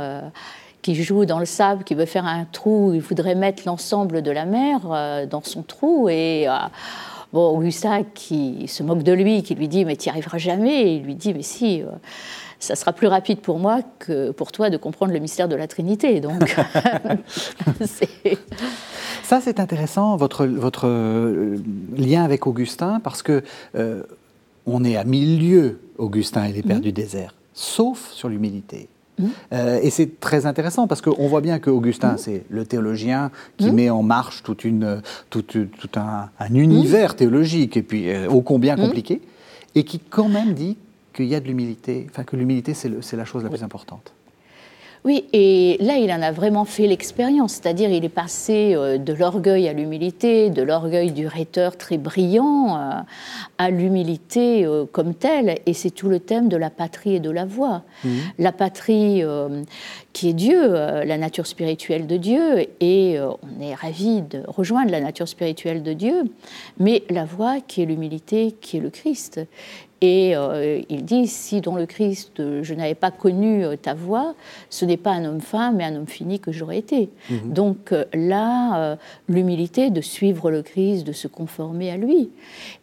[0.83, 4.31] qui joue dans le sable, qui veut faire un trou, il voudrait mettre l'ensemble de
[4.31, 4.81] la mer
[5.29, 6.47] dans son trou et
[7.33, 10.83] bon, Augustin qui se moque de lui, qui lui dit mais tu n'y arriveras jamais,
[10.83, 11.83] et il lui dit mais si
[12.61, 15.66] ça sera plus rapide pour moi que pour toi de comprendre le mystère de la
[15.66, 16.21] Trinité.
[16.21, 16.43] Donc,
[19.23, 21.57] ça c'est intéressant votre votre euh,
[21.97, 23.43] lien avec Augustin parce que
[23.75, 24.03] euh,
[24.66, 26.83] on est à mille lieues Augustin et les pères mhm.
[26.83, 28.88] du désert, sauf sur l'humilité.
[29.52, 32.18] Euh, et c'est très intéressant parce qu'on voit bien que Augustin, mhm.
[32.18, 37.76] c'est le théologien qui met en marche toute une, tout, tout un, un, univers théologique
[37.76, 39.20] et puis ô combien compliqué,
[39.74, 40.76] et qui quand même dit
[41.12, 44.12] qu'il y a de l'humilité, enfin que l'humilité c'est la chose la plus importante.
[45.03, 49.15] Oui, et là, il en a vraiment fait l'expérience, c'est-à-dire il est passé euh, de
[49.15, 53.01] l'orgueil à l'humilité, de l'orgueil du rhéteur très brillant euh,
[53.57, 57.31] à l'humilité euh, comme telle, et c'est tout le thème de la patrie et de
[57.31, 57.83] la voix.
[58.05, 58.11] Mhm.
[58.39, 59.23] La patrie
[60.13, 65.01] qui est Dieu, la nature spirituelle de Dieu, et on est ravi de rejoindre la
[65.01, 66.25] nature spirituelle de Dieu,
[66.79, 69.41] mais la voix qui est l'humilité, qui est le Christ.
[70.03, 72.33] Et euh, il dit, si dans le Christ
[72.63, 74.35] je n'avais pas connu euh, ta voix,
[74.71, 77.11] ce n'est pas un homme fin, mais un homme fini que j'aurais été.
[77.29, 77.53] Mhm.
[77.53, 78.97] Donc euh, là,
[79.29, 82.31] l'humilité de suivre le Christ, de se conformer à lui.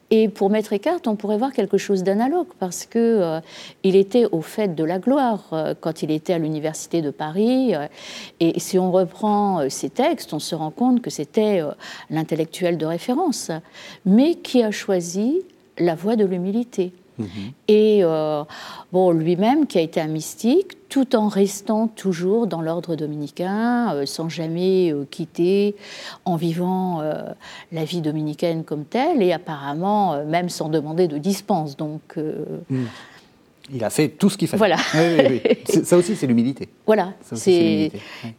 [0.10, 3.42] Et pour Maître Eckhart, on pourrait voir quelque chose d'analogue parce que
[3.84, 7.74] il était au fait de la gloire quand il était à l'université de Paris.
[8.40, 11.62] et si on reprend ses textes, on se rend compte que c'était
[12.10, 13.52] l'intellectuel de référence,
[14.06, 15.42] mais qui a choisi
[15.78, 16.94] la voie de l'humilité.
[17.18, 17.28] Mhm.
[17.68, 18.44] Et euh,
[18.92, 24.06] bon, lui-même, qui a été un mystique, tout en restant toujours dans l'ordre dominicain, euh,
[24.06, 25.76] sans jamais euh, quitter,
[26.26, 27.02] en vivant
[27.72, 31.78] la vie dominicaine comme telle, et apparemment même sans demander de dispense.
[31.78, 32.18] Donc.
[32.18, 32.88] Mhm.
[33.74, 34.60] Il a fait tout ce qu'il fallait.
[34.60, 34.78] Voilà.
[35.84, 36.70] Ça aussi, c'est l'humilité.
[36.86, 37.14] Voilà.
[37.22, 37.92] C'est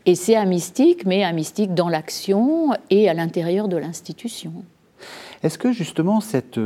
[0.06, 4.52] Et c'est un mystique, mais un mystique dans l'action et à l'intérieur de l'institution.
[5.42, 6.58] Est-ce que justement cette,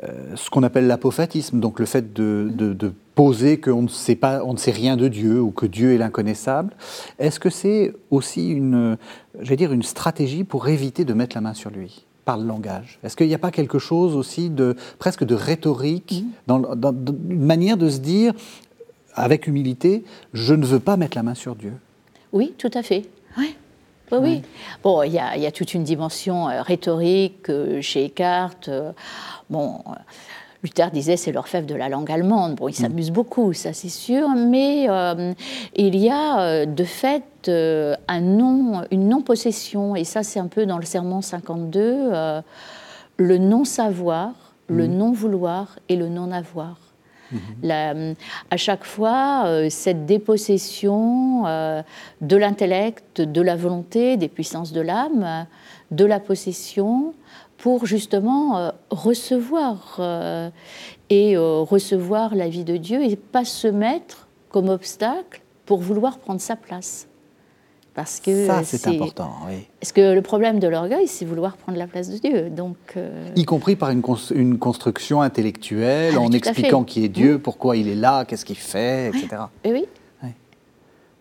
[0.00, 4.58] ce qu'on appelle l'apophatisme, donc le fait de, poser qu'on ne sait pas, on ne
[4.58, 6.72] sait rien de Dieu ou que Dieu est l'inconnaissable.
[7.18, 8.96] Est-ce que c'est aussi une,
[9.42, 12.98] dire, une stratégie pour éviter de mettre la main sur lui par le langage?
[13.04, 17.76] Est-ce qu'il n'y a pas quelque chose aussi de presque de rhétorique, dans, une manière
[17.76, 18.32] de se dire,
[19.14, 21.74] avec humilité, je ne veux pas mettre la main sur Dieu?
[22.32, 23.04] Oui, tout à fait.
[23.36, 23.54] Oui.
[24.20, 24.42] Oui,
[24.82, 28.68] Bon, il y, a toute une dimension euh, rhétorique euh, chez Eckhart.
[29.52, 29.80] Bon,
[30.62, 32.54] Luther disait c'est l'orfèvre de la langue allemande.
[32.54, 32.74] Bon, il mm.
[32.74, 35.34] s'amuse beaucoup, ça c'est sûr, mais euh,
[35.76, 40.46] il y a euh, de fait euh, un non, une non-possession, et ça c'est un
[40.46, 42.10] peu dans le serment 52,
[43.18, 44.32] le non-savoir,
[44.68, 44.96] le mm.
[44.96, 46.78] non-vouloir et le non-avoir.
[47.32, 48.14] Mm-hmm.
[48.50, 55.46] à chaque fois, cette dépossession de l'intellect, de la volonté, des puissances de l'âme,
[55.92, 57.14] de la possession,
[57.62, 60.50] pour justement euh, recevoir euh,
[61.10, 66.18] et euh, recevoir la vie de Dieu et pas se mettre comme obstacle pour vouloir
[66.18, 67.06] prendre sa place.
[67.94, 69.30] Parce que ça, c'est important.
[69.46, 69.68] Oui.
[69.78, 72.50] Parce que le problème de l'orgueil, c'est vouloir prendre la place de Dieu.
[72.50, 72.76] Donc,
[73.36, 74.02] y compris par une,
[74.34, 78.56] une construction intellectuelle, ah en expliquant qui est Dieu, pourquoi il est là, qu'est-ce qu'il
[78.56, 79.42] fait, etc.
[79.62, 79.84] Et oui.
[80.22, 80.30] oui.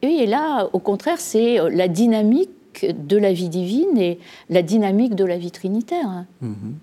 [0.02, 2.52] Et là, au contraire, c'est la dynamique
[2.84, 6.26] de la vie divine et la dynamique de la vie trinitaire.
[6.42, 6.76] Mhm.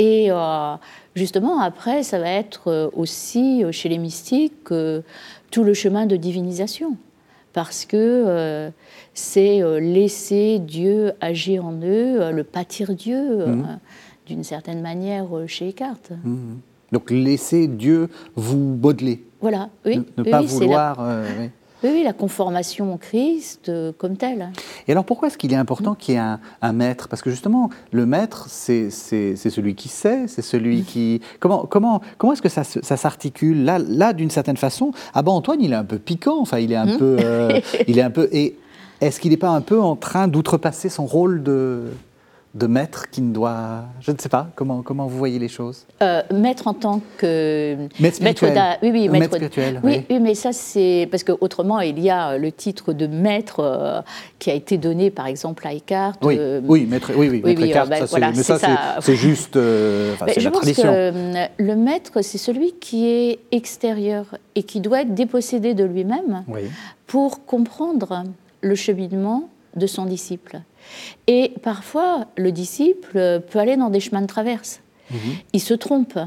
[0.00, 0.76] Et euh,
[1.14, 4.72] justement, après, ça va être euh, aussi euh, chez les mystiques
[5.50, 6.96] tout le chemin de divinisation,
[7.52, 8.70] parce que
[9.14, 13.78] c'est laisser Dieu agir en eux, le pâtir Dieu, mhm.
[14.26, 15.98] d'une certaine manière, chez Eckhart.
[16.24, 16.60] Mhm.
[16.92, 19.24] Donc laisser Dieu vous modeler.
[19.40, 20.02] Voilà, oui.
[20.16, 20.98] Ne, pas vouloir.
[21.40, 21.50] Oui,
[21.82, 24.50] la conformation au Christ euh, comme telle.
[24.86, 26.20] Et alors pourquoi est-ce qu'il est important qu'il y ait
[26.62, 27.08] un, maître?
[27.08, 31.20] Parce que justement, le maître, c'est celui qui sait, c'est celui qui...
[31.38, 33.64] Comment, comment, comment est-ce que ça, ça s'articule?
[33.64, 36.72] Là, là d'une certaine façon, ah ben Antoine, il est un peu piquant, enfin, il
[36.72, 36.98] est un hmm.
[36.98, 37.16] peu...
[37.20, 38.28] Euh, il est un peu...
[38.32, 38.56] Et
[39.00, 41.84] est-ce qu'il n'est pas un peu en train d'outrepasser son rôle de
[42.54, 43.84] de maître qui ne doit.
[44.00, 45.86] Je ne sais pas, comment, comment vous voyez les choses?
[46.02, 47.76] Euh, Maître en tant que.
[48.00, 48.78] Maître spirituel.
[48.82, 49.80] oui, oui, maître, spirituel.
[49.84, 50.18] Oui, oui.
[50.20, 51.06] mais ça, c'est.
[51.10, 54.00] Parce qu'autrement, il y a le titre de maître euh,
[54.40, 56.14] qui a été donné, par exemple, à Eckhart.
[56.22, 58.58] Oui, euh, oui, maître, oui, oui, maître Eckhart, ça, voilà, mais ça,
[59.00, 59.54] c'est juste.
[59.54, 60.92] c'est la tradition.
[60.92, 64.24] Que, le maître, c'est celui qui est extérieur
[64.56, 66.44] et qui doit être dépossédé de lui-même
[67.06, 68.24] pour comprendre
[68.60, 70.60] le cheminement de son disciple.
[71.26, 74.80] Et parfois, le disciple peut aller dans des chemins de traverse.
[75.10, 75.18] Mhm.
[75.52, 76.18] Il se trompe.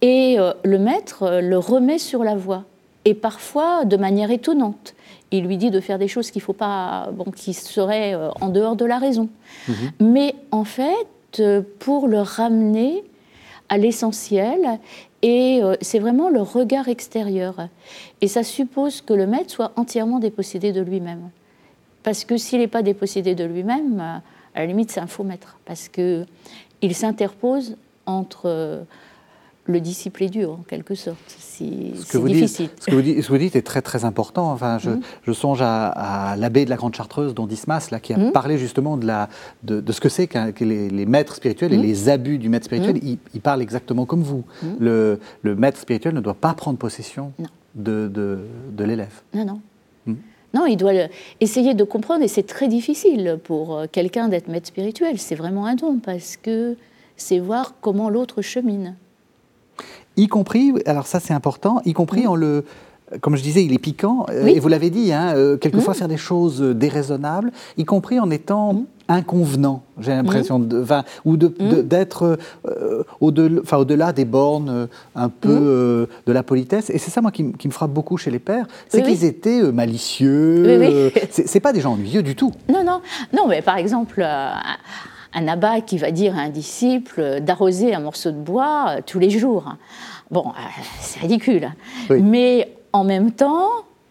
[0.00, 2.64] Et euh, le maître euh, le remet sur la voie.
[3.04, 4.94] Et parfois, de manière étonnante.
[5.30, 8.48] Il lui dit de faire des choses qu'il faut pas, bon, qui seraient euh, en
[8.48, 9.28] dehors de la raison.
[9.68, 9.74] Mhm.
[10.00, 11.42] Mais en fait,
[11.78, 13.04] pour le ramener
[13.68, 14.80] à l'essentiel,
[15.20, 17.68] et c'est vraiment le regard extérieur.
[18.22, 21.28] Et ça suppose que le maître soit entièrement dépossédé de lui-même.
[22.08, 24.16] Parce que s'il n'est pas dépossédé de lui-même, euh,
[24.54, 25.58] à la limite, c'est un faux maître.
[25.66, 26.24] Parce qu'il
[26.94, 28.82] s'interpose entre euh,
[29.66, 31.18] le disciple et Dieu, en quelque sorte.
[31.28, 31.96] Difficile.
[32.02, 34.50] ce, que vous dites, ce, que vous dites, est très très important.
[34.50, 35.34] Enfin, je, mmh.
[35.34, 38.32] songe à, l'abbé de la Grande Chartreuse, dont Dismas, là, qui a mmh.
[38.32, 39.28] parlé justement de, la,
[39.64, 41.82] de, ce que c'est que les, maîtres spirituels et mmh.
[41.82, 42.96] les abus du maître spirituel.
[43.02, 44.44] Il, parle exactement comme vous.
[44.80, 47.34] Le, le, maître spirituel ne doit pas prendre possession
[47.74, 49.20] de, de l'élève.
[49.34, 49.60] Non, non.
[50.54, 50.92] Non, il doit
[51.40, 55.18] essayer de comprendre, et c'est très difficile pour euh, quelqu'un d'être maître spirituel.
[55.18, 56.76] C'est vraiment un don, parce que
[57.16, 58.96] c'est voir comment l'autre chemine.
[60.16, 62.64] Y compris, alors ça c'est important, y compris en le,
[63.20, 66.08] comme je disais, il est piquant, euh, et vous l'avez dit, hein, euh, quelquefois faire
[66.08, 70.84] des choses déraisonnables, y compris en étant inconvenant, j'ai l'impression, de,
[71.24, 71.82] ou mm.
[71.82, 74.86] d'être euh, au-delà des bornes euh,
[75.16, 75.66] un peu mm.
[75.66, 76.90] euh, de la politesse.
[76.90, 81.10] Et c'est ça, moi, qui, me frappe beaucoup chez les pères, c'est qu'ils étaient malicieux.
[81.30, 82.52] c'est pas des gens ennuyeux du tout.
[82.68, 83.00] Non, non,
[83.32, 84.22] non, mais par exemple.
[85.34, 89.30] un abbat qui va dire à un disciple d'arroser un morceau de bois tous les
[89.30, 89.74] jours.
[90.30, 90.52] Bon,
[91.00, 91.70] c'est ridicule.
[92.10, 93.68] Mais en même temps,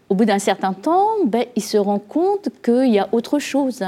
[0.09, 3.83] au bout d'un certain temps, ben, il se rend compte qu'il y a autre chose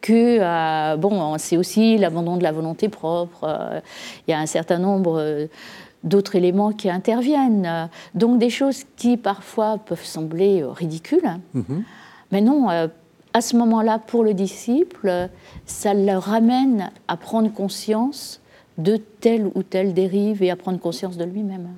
[0.00, 3.44] que euh, bon, c'est aussi l'abandon de la volonté propre.
[3.44, 3.80] Euh,
[4.26, 5.46] il y a un certain nombre euh,
[6.04, 7.88] d'autres éléments qui interviennent.
[8.14, 11.38] Donc des choses qui parfois peuvent sembler ridicules.
[11.54, 11.84] Mhm.
[12.30, 15.28] Mais non, à ce moment-là, pour le disciple,
[15.66, 18.40] ça le ramène à prendre conscience
[18.76, 21.68] de telle ou telle dérive et à prendre conscience de lui-même.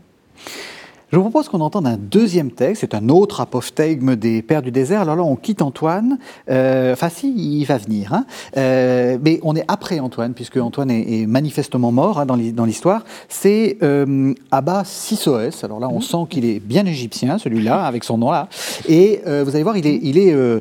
[1.12, 4.70] Je vous propose qu'on entende un deuxième texte, c'est un autre apophthegme des Pères du
[4.70, 5.00] désert.
[5.00, 6.18] Alors là, on quitte Antoine.
[6.48, 8.14] Euh, enfin, si, il va venir.
[8.14, 8.26] Hein.
[8.56, 13.04] Euh, mais on est après Antoine, puisque Antoine est, manifestement mort hein, dans l'histoire.
[13.28, 15.64] C'est euh, Abba Sissoès.
[15.64, 18.48] Alors là, on sent qu'il est bien égyptien, celui-là, avec son nom là.
[18.88, 20.60] Et euh, vous allez voir, il est, il est euh,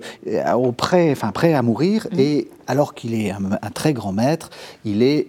[0.56, 2.08] au prêt, enfin, prêt à mourir.
[2.12, 2.20] Mm.
[2.20, 4.50] Et alors qu'il est un, un, très grand maître,
[4.84, 5.28] il est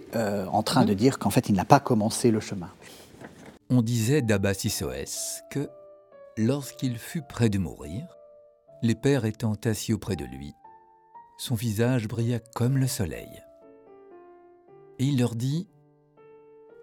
[0.50, 2.68] en train de dire qu'en fait, il n'a pas commencé le chemin.
[3.72, 5.70] On disait d'Abbassisoès que,
[6.36, 8.04] lorsqu'il fut près de mourir,
[8.82, 10.52] les pères étant assis auprès de lui,
[11.38, 13.30] son visage brilla comme le soleil.
[14.98, 15.68] Et il leur dit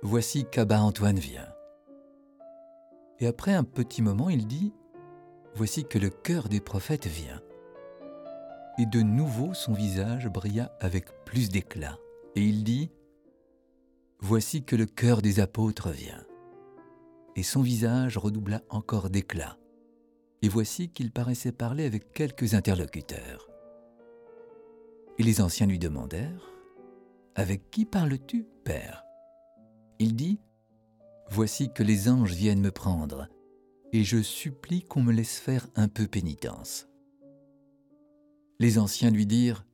[0.01, 1.49] Voici qu'Abba Antoine vient.
[3.19, 4.73] Et après un petit moment, il dit
[5.55, 7.41] Voici que le cœur des prophètes vient.
[8.77, 11.97] Et de nouveau son visage brilla avec plus d'éclat.
[12.35, 12.91] Et il dit
[14.21, 16.26] Voici que le cœur des apôtres vient
[17.37, 19.57] et son visage redoubla encore d'éclat.
[20.41, 23.47] Et voici qu'il paraissait parler avec quelques interlocuteurs.
[25.19, 26.51] Et les anciens lui demandèrent
[27.35, 29.05] Avec qui parles-tu, Père?
[29.99, 30.39] Il dit
[31.29, 33.27] Voici que les anges viennent me prendre,
[33.93, 36.87] et je supplie qu'on me laisse faire un peu pénitence.
[38.59, 39.65] Les anciens lui dirent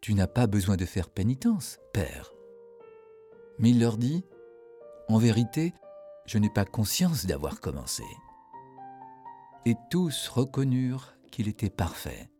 [0.00, 2.32] Tu n'as pas besoin de faire pénitence, Père.
[3.58, 4.24] Mais il leur dit
[5.08, 5.74] En vérité,
[6.26, 8.04] je n'ai pas conscience d'avoir commencé.
[9.66, 12.30] Et tous reconnurent qu'il était parfait.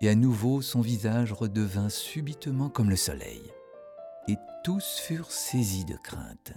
[0.00, 3.42] Et à nouveau son visage redevint subitement comme le soleil.
[4.28, 6.52] Et tous furent saisis de crainte.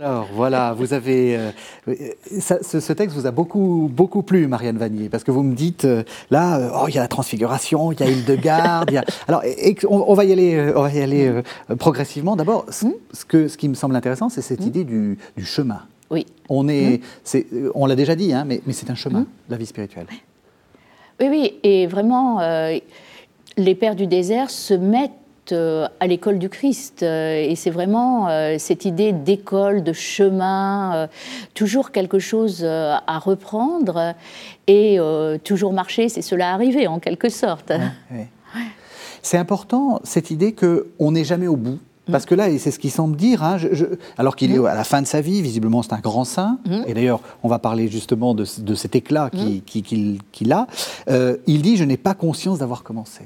[0.00, 1.50] Alors voilà, vous avez euh,
[2.40, 6.02] ce, texte vous a beaucoup beaucoup plu, Marianne Vanier, parce que vous me dites euh,
[6.30, 9.04] là, euh, oh il y a la Transfiguration, il y a Hildegarde, il y a...
[9.28, 9.42] alors
[9.90, 11.42] on, va y aller, on va y aller
[11.78, 12.36] progressivement.
[12.36, 12.86] D'abord, ce,
[13.26, 14.68] que, ce qui me semble intéressant, c'est cette hmm?
[14.68, 15.82] idée du, chemin.
[16.10, 16.24] Oui.
[16.48, 17.02] On, est,
[17.34, 17.68] mmh.
[17.74, 19.26] on l'a déjà dit, hein, mais, mais c'est un chemin, mmh.
[19.50, 20.06] la vie spirituelle.
[21.20, 22.40] Oui, oui, et vraiment,
[23.58, 25.12] les pères du désert se mettent
[25.50, 27.02] à l'école du Christ.
[27.02, 28.28] Euh, et c'est vraiment
[28.58, 31.08] cette idée d'école, de chemin,
[31.54, 34.14] toujours quelque chose à reprendre
[34.66, 34.98] et
[35.42, 37.72] toujours marcher, c'est cela arriver en quelque sorte.
[39.24, 41.78] C'est important cette idée qu'on n'est jamais au bout.
[42.10, 43.58] Parce que là, et c'est ce qu'il semble dire, hein,
[44.18, 44.66] alors qu'il est mm.
[44.66, 46.82] à la fin de sa vie, visiblement c'est un grand saint, mm.
[46.86, 49.60] et d'ailleurs on va parler justement de, cet éclat mm.
[50.32, 50.66] qu'il a,
[51.08, 53.22] euh, il dit, je n'ai pas conscience d'avoir commencé.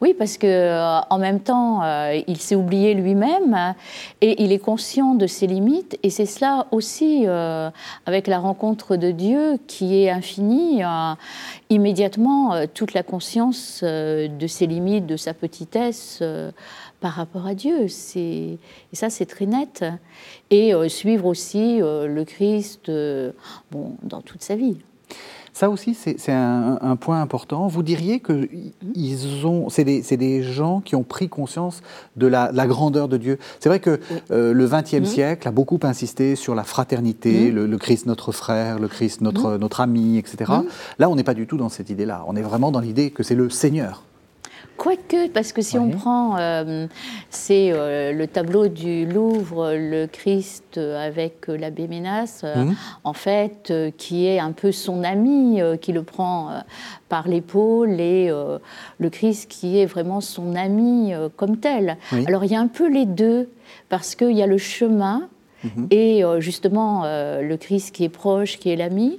[0.00, 3.74] Oui, parce que euh, en même temps, euh, il s'est oublié lui-même
[4.20, 5.98] et il est conscient de ses limites.
[6.02, 7.26] Et c'est cela aussi,
[8.06, 10.82] avec la rencontre de Dieu qui est infinie,
[11.70, 16.22] immédiatement toute la conscience de ses limites, de sa petitesse
[17.00, 17.86] par rapport à Dieu.
[18.16, 18.58] Et
[18.92, 19.84] ça, c'est très net.
[20.50, 23.32] Et euh, suivre aussi euh, le Christ euh,
[23.70, 24.78] bon, dans toute sa vie.
[25.58, 27.66] Ça aussi, c'est un, point important.
[27.66, 28.48] Vous diriez que
[28.94, 31.82] ils ont, c'est des, des, gens qui ont pris conscience
[32.14, 33.40] de la, grandeur de Dieu.
[33.58, 33.98] C'est vrai que
[34.30, 39.20] le XXe siècle a beaucoup insisté sur la fraternité, le, Christ notre frère, le Christ
[39.20, 40.52] notre, notre ami, etc.
[41.00, 42.22] Là, on n'est pas du tout dans cette idée-là.
[42.28, 44.04] On est vraiment dans l'idée que c'est le Seigneur.
[44.78, 46.86] Quoique, parce que si on prend, euh,
[47.30, 52.76] c'est euh, le tableau du Louvre, le Christ avec euh, l'abbé Ménas, mhm.
[53.02, 56.62] en fait, qui est un peu son ami, qui le prend
[57.08, 58.30] par l'épaule, et
[58.98, 61.96] le Christ qui est vraiment son ami comme tel.
[62.26, 63.50] Alors il y a un peu les deux,
[63.88, 65.28] parce qu'il y a le chemin,
[65.90, 69.18] et euh, justement euh, le Christ qui est proche, qui est l'ami,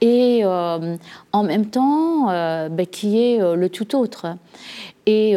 [0.00, 0.96] et euh,
[1.32, 4.36] en même temps ben, qui est le tout autre.
[5.10, 5.36] Et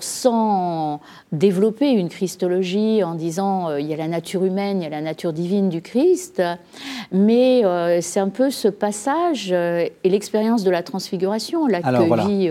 [0.00, 1.00] sans
[1.32, 4.90] développer une christologie en disant euh, il y a la nature humaine, il y a
[4.90, 6.42] la nature divine du Christ,
[7.12, 12.26] mais euh, c'est un peu ce passage euh, et l'expérience de la transfiguration là, que
[12.26, 12.50] vit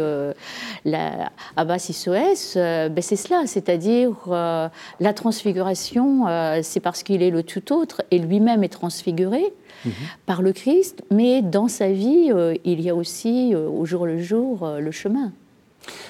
[0.85, 6.25] la, Abbas Issoès, ben, c'est cela, c'est-à-dire la transfiguration,
[6.61, 9.53] c'est parce qu'il est le tout autre et lui-même est transfiguré.
[9.85, 9.91] Mhm.
[10.25, 12.31] par le Christ, mais dans sa vie,
[12.63, 15.33] il y a aussi au jour le jour le chemin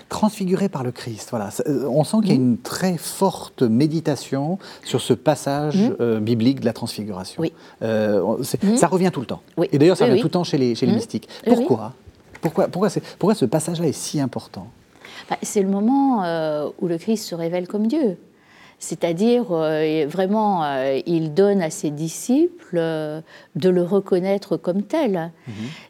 [0.09, 1.29] transfiguré par le Christ.
[1.31, 1.49] Voilà.
[1.67, 5.95] Euh, on sent qu'il y a une très forte méditation sur ce passage mmh.
[5.99, 7.41] euh, biblique de la transfiguration.
[7.41, 7.53] Oui.
[7.81, 8.77] Euh, mmh.
[8.77, 9.41] Ça revient tout le temps.
[9.71, 11.27] Et d'ailleurs, ça revient tout le temps chez les, chez les mystiques.
[11.45, 11.93] Pourquoi?
[12.41, 14.67] Pourquoi, pourquoi, pourquoi ce passage-là est si important?
[15.29, 16.23] Bah, C'est le moment
[16.79, 18.17] où le Christ se révèle comme Dieu.
[18.79, 20.65] C'est-à-dire, vraiment,
[21.05, 22.75] il donne à ses disciples
[23.55, 25.31] de le reconnaître comme tel.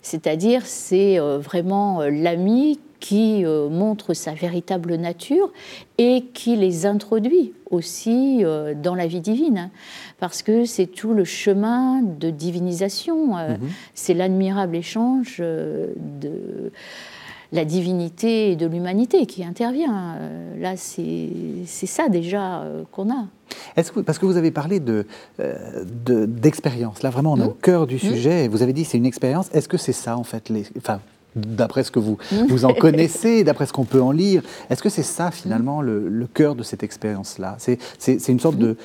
[0.03, 5.51] C'est-à-dire, c'est vraiment l'ami qui euh, montre sa véritable nature
[5.97, 9.71] et qui les introduit aussi euh, dans la vie divine.
[10.21, 13.69] Parce que c'est tout le chemin de divinisation, euh, mhm.
[13.93, 16.71] c'est l'admirable échange de
[17.51, 20.17] la divinité et de l'humanité qui intervient.
[20.57, 23.25] Là, c'est ça déjà qu'on a.
[23.75, 25.05] Est-ce que, parce que vous avez parlé de,
[26.07, 27.61] d'expérience, là vraiment on est au mmh.
[27.61, 27.99] cœur du mmh.
[27.99, 31.01] sujet, vous avez dit c'est une expérience, est-ce que c'est ça en fait, les, enfin
[31.35, 32.17] d'après ce que vous,
[32.49, 34.43] vous en connaissez, d'après ce qu'on peut en lire.
[34.69, 37.57] Est-ce que c'est ça finalement le, cœur de cette expérience-là?
[37.59, 38.77] C'est, une sorte de...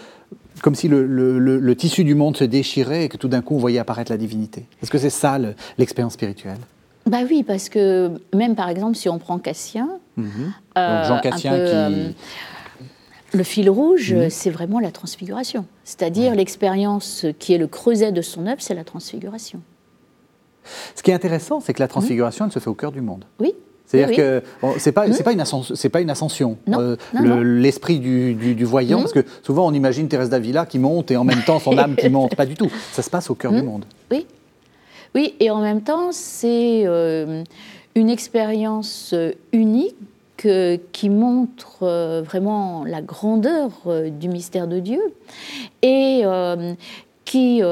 [0.62, 3.78] Comme si le, tissu du monde se déchirait et que tout d'un coup on voyait
[3.78, 4.66] apparaître la divinité.
[4.82, 5.38] Est-ce que c'est ça
[5.78, 6.58] l'expérience spirituelle?
[7.06, 10.52] Bah oui, parce que même par exemple, si on prend Cassien, mhm.
[10.76, 11.56] euh, Jean Cassien qui.
[11.58, 12.10] Euh,
[13.32, 14.30] le fil rouge, mhm.
[14.30, 15.64] c'est vraiment la transfiguration.
[15.84, 19.60] C'est-à-dire l'expérience qui est le creuset de son œuvre, c'est la transfiguration.
[20.94, 23.24] Ce qui est intéressant, c'est que la transfiguration, elle se fait au cœur du monde.
[23.40, 23.54] Oui.
[23.88, 24.42] C'est-à-dire que
[24.78, 25.74] ce n'est pas, pas, une ascension.
[25.90, 26.58] Pas une ascension
[27.42, 31.24] L'esprit du, du, voyant, parce que souvent on imagine Thérèse d'Avila qui monte et en
[31.24, 32.36] même temps son âme qui monte.
[32.36, 32.70] Pas du tout.
[32.92, 33.84] Ça se passe au cœur du monde.
[34.10, 34.26] Oui.
[35.14, 37.42] Oui, et en même temps, c'est euh,
[37.94, 39.96] une expérience euh, unique
[40.44, 43.70] euh, qui montre vraiment la grandeur
[44.10, 45.00] du mystère de Dieu
[45.82, 46.22] et
[47.24, 47.62] qui,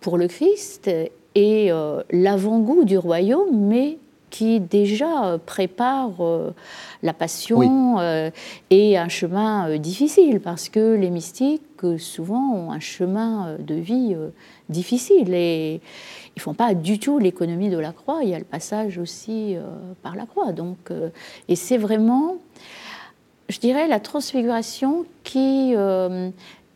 [0.00, 0.90] pour le Christ,
[1.34, 3.98] et euh, l'avant-goût du royaume, mais
[4.30, 6.52] qui déjà euh, prépare euh,
[7.02, 7.98] la passion
[8.70, 11.62] et un chemin difficile, parce que les mystiques,
[11.98, 14.14] souvent, ont un chemin de vie
[14.68, 15.80] difficile et
[16.36, 18.20] ils font pas du tout l'économie de la croix.
[18.22, 19.56] Il y a le passage aussi
[20.02, 20.52] par la croix.
[20.52, 20.90] Donc,
[21.48, 22.36] et c'est vraiment,
[23.48, 25.74] je dirais, la transfiguration qui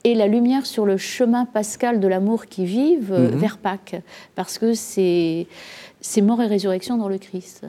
[0.05, 3.39] et la lumière sur le chemin pascal de l'amour qui vive euh, mhm.
[3.39, 3.97] vers Pâques.
[4.35, 5.47] Parce que c'est
[6.07, 7.63] c'est mort et résurrection dans le Christ.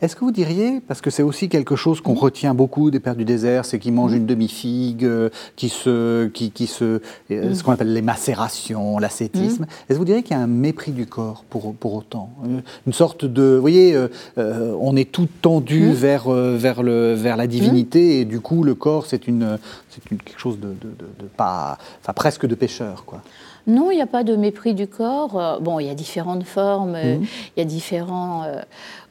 [0.00, 3.16] Est-ce que vous diriez, parce que c'est aussi quelque chose qu'on retient beaucoup des pères
[3.16, 7.00] du désert, c'est qu'ils mangent une demi-figue, euh, qui se, qui, qui se,
[7.32, 9.64] euh, ce qu'on appelle les macérations, l'ascétisme.
[9.64, 12.30] Est-ce que vous diriez qu'il y a un mépris du corps pour, pour autant?
[12.44, 13.98] Euh, Une sorte de, vous voyez,
[14.36, 19.06] on est tout tendu vers, vers, le, vers la divinité et du coup le corps
[19.06, 19.58] c'est une,
[19.88, 20.88] c'est quelque chose de, de,
[21.20, 23.22] de pas, enfin presque de pécheur, quoi.
[23.66, 25.38] Non, il n'y a pas de mépris du corps.
[25.38, 27.26] Euh, bon, il y a différentes formes, euh, mhm.
[27.56, 28.60] il y a différents euh,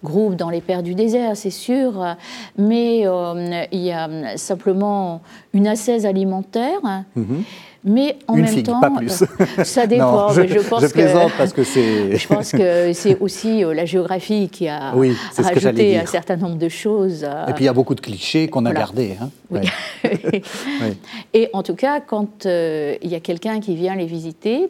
[0.04, 2.16] groupes dans les pères du désert, c'est sûr,
[2.58, 5.22] mais il y a simplement
[5.54, 6.80] une assaise alimentaire.
[7.16, 7.44] Mhm.
[7.88, 9.24] Mais en même figue, temps, pas plus.
[9.64, 10.30] ça dépend.
[10.30, 12.18] je, je, pense plaisante parce que c'est.
[12.18, 14.92] je pense que c'est aussi la géographie qui a
[15.38, 17.24] rajouté un certain nombre de choses.
[17.48, 19.18] Et puis il y a beaucoup de clichés qu'on a gardés.
[19.22, 19.30] Hein.
[20.04, 20.98] Oui.
[21.34, 24.70] Et en tout cas, quand il y a quelqu'un qui vient les visiter,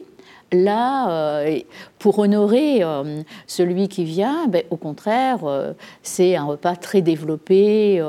[0.52, 1.58] Là, euh,
[1.98, 5.72] pour honorer euh, celui qui vient, ben, au contraire, euh,
[6.04, 8.00] c'est un repas très développé.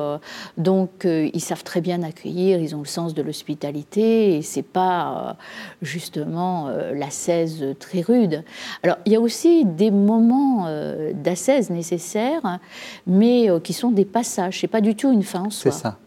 [0.57, 5.35] donc, ils savent très bien accueillir, ils ont le sens de l'hospitalité, et c'est pas
[5.81, 8.43] justement l'assaise très rude.
[8.83, 10.67] Alors, il y a aussi des moments
[11.13, 12.59] d'assaise nécessaires,
[13.05, 14.59] mais qui sont des passages.
[14.59, 15.71] C'est pas du tout une fin en soi.
[15.71, 15.97] C'est ça.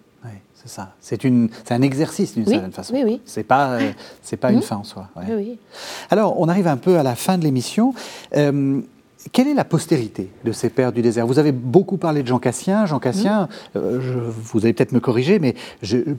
[0.63, 0.93] C'est ça.
[1.01, 1.25] C'est
[1.71, 2.93] un exercice d'une certaine façon.
[2.93, 3.21] Oui, oui.
[3.25, 3.93] C'est pas, euh,
[4.23, 4.63] c'est pas une mmh.
[4.63, 5.09] fin en soi.
[5.17, 5.59] Oui,
[6.11, 7.95] Alors, on arrive un peu à la fin de l'émission.
[8.37, 8.81] Euh,
[9.33, 11.27] quelle est la postérité de ces pères du désert?
[11.27, 12.85] Vous avez beaucoup parlé de Jean Cassien.
[12.85, 13.45] Jean Cassien,
[13.75, 13.79] mmh.
[13.79, 15.55] euh, vous allez peut-être me corriger, mais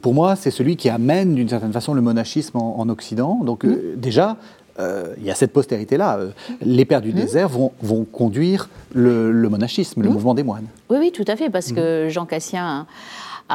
[0.01, 3.41] pour moi, c'est celui qui amène d'une certaine façon le monachisme en, Occident.
[3.43, 3.75] Donc mmh.
[3.97, 4.37] déjà,
[4.79, 6.19] il y a cette postérité-là.
[6.61, 10.65] Les pères du désert vont, vont conduire le, monachisme, le mouvement des moines.
[10.89, 12.85] Oui, oui, tout à fait, parce que Jean Cassien a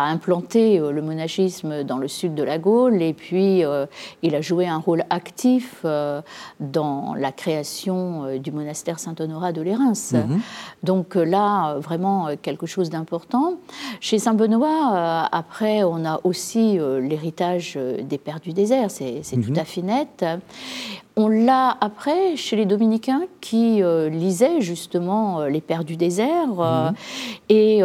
[0.04, 3.86] implanté euh, le monachisme dans le sud de la Gaule et puis euh,
[4.22, 6.20] il a joué un rôle actif euh,
[6.60, 9.92] dans la création du monastère Saint-Honorat de Lérins.
[10.12, 10.40] Mhm.
[10.82, 13.54] Donc là, vraiment quelque chose d'important.
[14.00, 19.58] Chez Saint-Benoît, après, on a aussi l'héritage des Pères du désert, c'est tout mhm.
[19.58, 20.24] à fait net.
[21.18, 26.60] On l'a après chez les dominicains qui euh, lisaient justement euh, les Pères du désert.
[26.60, 26.94] Euh, mhm.
[27.48, 27.80] Et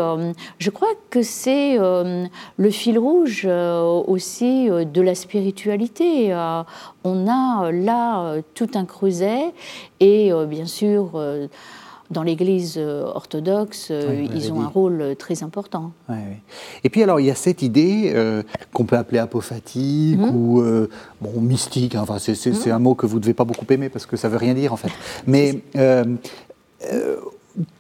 [0.58, 6.34] je crois que c'est le fil rouge aussi de la spiritualité.
[7.04, 9.54] on a là tout un creuset
[10.00, 11.12] et bien sûr
[12.12, 15.92] dans l'Église euh, orthodoxe, euh, ils ont un rôle euh, très important.
[16.84, 18.14] Et puis alors, il y a cette idée
[18.74, 20.36] qu'on peut appeler apophatique mhm.
[20.36, 20.64] ou
[21.22, 21.96] bon, mystique.
[21.96, 22.02] Hein.
[22.04, 22.72] enfin, c'est mhm.
[22.72, 24.74] un mot que vous ne devez pas beaucoup aimer parce que ça veut rien dire
[24.74, 24.92] en fait.
[25.26, 25.62] Mais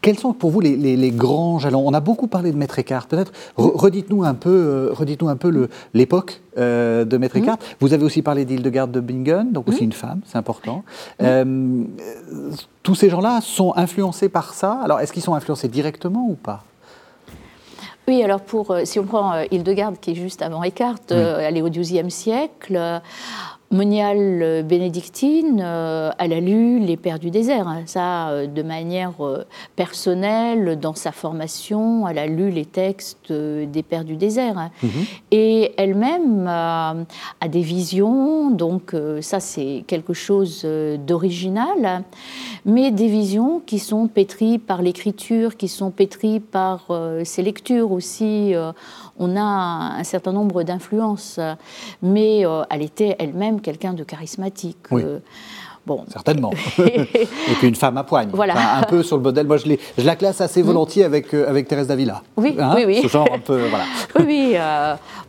[0.02, 1.88] quels sont pour vous les, grands jalons?
[1.88, 3.08] On a beaucoup parlé de Maître Eckhart.
[3.08, 7.44] Peut-être redites-nous un peu, euh, redites-nous un peu l'époque euh, de Maître mhm.
[7.44, 7.58] Eckhart.
[7.80, 9.86] Vous avez aussi parlé d'Hildegarde de Bingen, donc aussi mhm.
[9.86, 10.84] une femme, c'est important.
[11.22, 11.84] Euh,
[12.84, 14.80] tous ces gens-là sont influencés par ça?
[14.84, 16.64] Alors, est-ce qu'ils sont influencés directement ou pas?
[18.08, 21.70] Oui, alors pour, si on prend Hildegarde, qui est juste avant Eckhart, elle est au
[21.70, 23.02] XIIe siècle,
[23.72, 27.84] Monial euh, bénédictine, euh, elle a lu Les Pères du désert, hein.
[27.86, 29.14] ça euh, de manière
[29.78, 34.58] personnelle, dans sa formation, elle a lu les textes des Pères du désert.
[34.58, 34.72] Hein.
[34.84, 34.90] Mhm.
[35.32, 36.96] Et elle-même a
[37.50, 40.66] des visions, donc ça c'est quelque chose
[41.06, 42.04] d'original,
[42.66, 46.88] mais des visions qui sont pétries par l'écriture, qui sont pétries par
[47.24, 48.54] ses lectures aussi
[49.18, 51.40] on a un certain nombre d'influences,
[52.02, 54.78] mais euh, elle était elle-même quelqu'un de charismatique.
[54.92, 55.20] Euh,
[55.86, 56.04] bon.
[56.12, 56.52] Certainement.
[56.80, 58.30] et puis une femme à poigne.
[58.34, 58.78] Voilà.
[58.78, 59.48] un peu sur le modèle.
[59.48, 62.22] Moi, je, je la classe assez volontiers avec, euh, avec Thérèse d'Avila.
[62.38, 63.00] Oui, hein, oui, oui.
[63.02, 63.86] Ce genre un peu, voilà.
[64.20, 64.58] Oui, oui.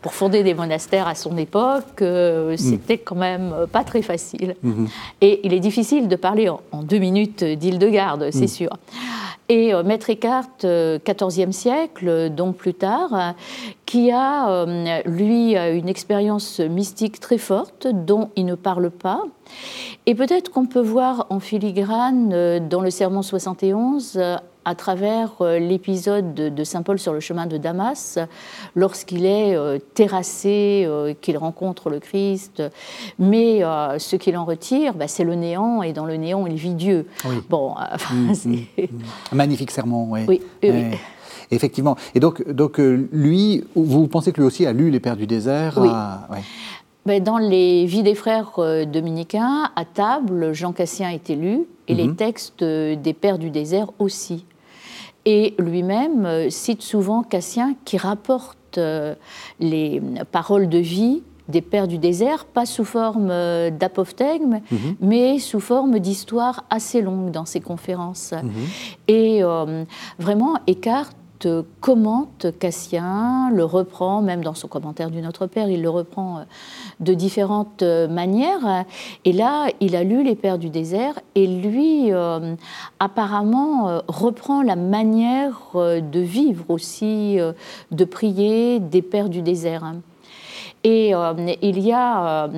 [0.00, 2.56] pour fonder des monastères à son époque, mm.
[2.56, 4.56] c'était quand même pas très facile.
[4.64, 4.88] Mm-hmm.
[5.20, 8.48] Et il est difficile de parler en, deux minutes d'Île-de-Garde, c'est mm.
[8.48, 8.70] sûr.
[9.48, 13.34] Et euh, Maître Eckhart, XIVe euh, siècle, donc plus tard,
[13.84, 19.22] qui a, euh, lui, une expérience mystique très forte dont il ne parle pas.
[20.06, 24.20] Et peut-être qu'on peut voir en filigrane dans le Sermon 71
[24.64, 28.18] à travers euh, l'épisode de, Saint Paul sur le chemin de Damas,
[28.74, 32.62] lorsqu'il est euh, terrassé, euh, qu'il rencontre le Christ.
[33.18, 33.60] Mais
[33.98, 37.06] ce qu'il en retire, bah, c'est le néant, et dans le néant, il vit Dieu.
[37.48, 37.74] Bon,
[38.12, 38.86] mm, mm, mm.
[39.32, 40.40] Magnifique sermon, oui.
[40.62, 40.70] oui,
[41.50, 41.96] Effectivement.
[42.14, 45.74] Et donc, donc lui, vous pensez que lui aussi a lu Les Pères du désert
[45.78, 45.88] Oui.
[45.88, 46.20] Ben,
[47.06, 52.16] dans les Vies des frères dominicains, à table, Jean Cassien est élu, et les mhm.
[52.16, 54.44] textes des Pères du désert aussi.
[55.24, 59.14] Et lui-même euh, cite souvent Cassien qui rapporte euh,
[59.60, 63.28] les paroles de vie des pères du désert, pas sous forme
[63.70, 64.96] d'apophthegme, mhm.
[65.00, 68.32] mais sous forme d'histoires assez longues dans ses conférences.
[68.32, 68.50] Mhm.
[69.08, 69.42] Et
[70.18, 70.54] vraiment,
[71.80, 76.42] Commente Cassien, le reprend, même dans son commentaire du Notre Père, il le reprend euh,
[77.00, 78.84] de différentes euh, manières.
[79.24, 82.54] Et là, il a lu Les Pères du désert et lui, euh,
[83.00, 87.38] apparemment, reprend la manière de vivre aussi,
[87.90, 89.94] de prier des Pères du désert.
[90.84, 91.12] Et
[91.62, 92.50] il y a,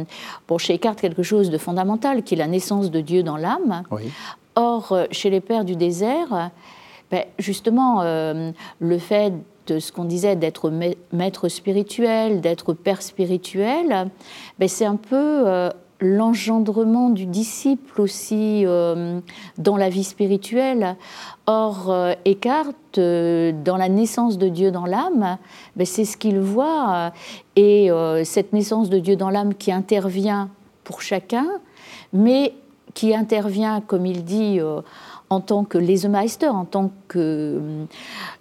[0.46, 3.82] pour chez Eckhart, quelque chose de fondamental, qui est la naissance de Dieu dans l'âme.
[4.54, 6.50] Or, chez les Pères du désert,
[7.10, 8.50] ben, justement, euh,
[8.80, 9.32] le fait
[9.66, 10.70] de ce qu'on disait d'être
[11.12, 14.10] maître spirituel, d'être père spirituel,
[14.58, 19.20] ben, c'est un peu euh, l'engendrement du disciple aussi euh,
[19.58, 20.96] dans la vie spirituelle.
[21.46, 21.94] Or,
[22.24, 25.38] Eckhart, dans la naissance de Dieu dans l'âme,
[25.76, 27.12] ben, c'est ce qu'il voit.
[27.56, 27.90] Et
[28.24, 30.48] cette naissance de Dieu dans l'âme qui intervient
[30.84, 31.46] pour chacun,
[32.12, 32.54] mais
[32.94, 34.60] qui intervient, comme il dit,
[35.30, 37.86] en tant que lesemeister, en tant que hum,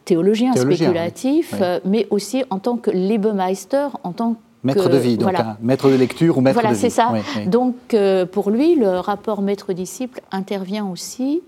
[0.05, 5.17] théologien, spéculatif, euh, mais aussi en tant que lebemeister, en tant que Maître de vie,
[5.17, 6.67] donc maître de lecture ou maître de vie.
[6.67, 7.11] Voilà, c'est ça.
[7.47, 11.41] Donc euh, pour lui, le rapport maître-disciple intervient aussi.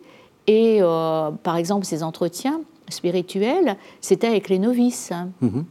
[0.47, 2.59] Et euh, par exemple, ses entretiens
[2.89, 5.63] spirituels, c'était avec les novices, mhm.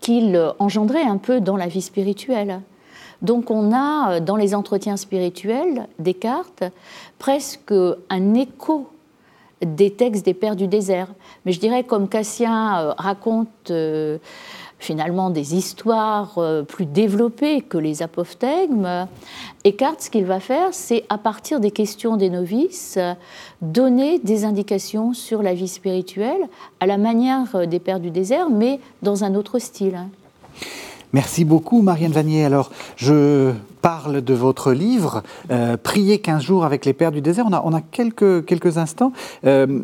[0.00, 2.60] qu'il engendrait un peu dans la vie spirituelle.
[3.22, 6.64] Donc on a euh, dans les entretiens spirituels Descartes
[7.18, 7.72] presque
[8.10, 8.88] un écho
[9.60, 11.08] des textes des Pères du désert.
[11.44, 14.18] Mais je dirais comme Cassien euh, raconte euh,
[14.78, 16.38] finalement des histoires
[16.68, 19.08] plus développées que les apophthegmes,
[19.64, 22.96] Eckhart, ce qu'il va faire, c'est à partir des questions des novices,
[23.60, 26.48] donner des indications sur la vie spirituelle
[26.78, 29.98] à la manière des Pères du désert, mais dans un autre style.
[31.12, 32.44] Merci beaucoup, Marianne Vanier.
[32.44, 37.46] Alors, je parle de votre livre, euh, Prier 15 jours avec les Pères du désert.
[37.48, 39.12] On a, on a quelques, quelques instants.
[39.46, 39.80] Euh,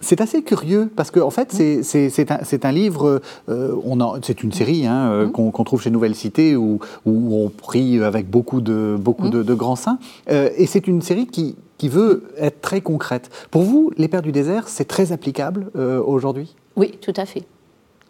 [0.00, 3.76] c'est assez curieux parce qu'en en fait, c'est un, un, livre, euh,
[4.22, 5.30] c'est une série hein, mmh.
[5.30, 9.56] qu'on trouve chez Nouvelle Cité où, où, on prie avec beaucoup de, beaucoup de, mmh.
[9.56, 9.98] grands saints.
[10.28, 13.30] et c'est une série qui, qui veut être très concrète.
[13.52, 15.70] Pour vous, les Pères du désert, c'est très applicable
[16.04, 16.56] aujourd'hui?
[16.76, 17.44] Oui, tout à fait.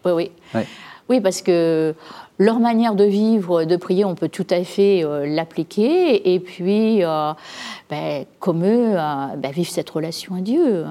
[0.06, 0.30] Oui, oui.
[1.08, 1.94] Oui, parce que
[2.38, 6.34] leur manière de vivre, de prier, on peut tout à fait euh, l'appliquer.
[6.34, 7.32] Et puis, euh,
[7.88, 10.84] ben, comme eux, euh, ben, vivre cette relation à Dieu.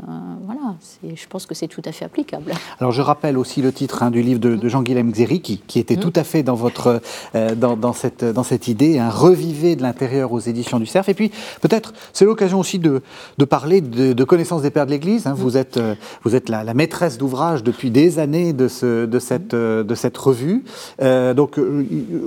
[0.45, 2.53] voilà, je pense que c'est tout à fait applicable.
[2.79, 5.99] Alors, je rappelle aussi le titre hein, du livre de, Jean-Guilhem Xéry, qui, était mm.
[5.99, 7.01] tout à fait dans, votre,
[7.33, 11.09] dans, cette, dans cette idée, un reviver de l'intérieur aux éditions du Cerf.
[11.09, 11.31] Et puis,
[11.61, 13.01] peut-être, c'est l'occasion aussi de,
[13.37, 15.27] de parler de, de, connaissance des Pères de l'Église.
[15.27, 15.33] Hein.
[15.35, 15.79] Vous êtes,
[16.23, 20.63] vous êtes la, maîtresse d'ouvrage depuis des années de, ce, de, cette, de cette revue.
[21.01, 21.85] Euh, donc, euh,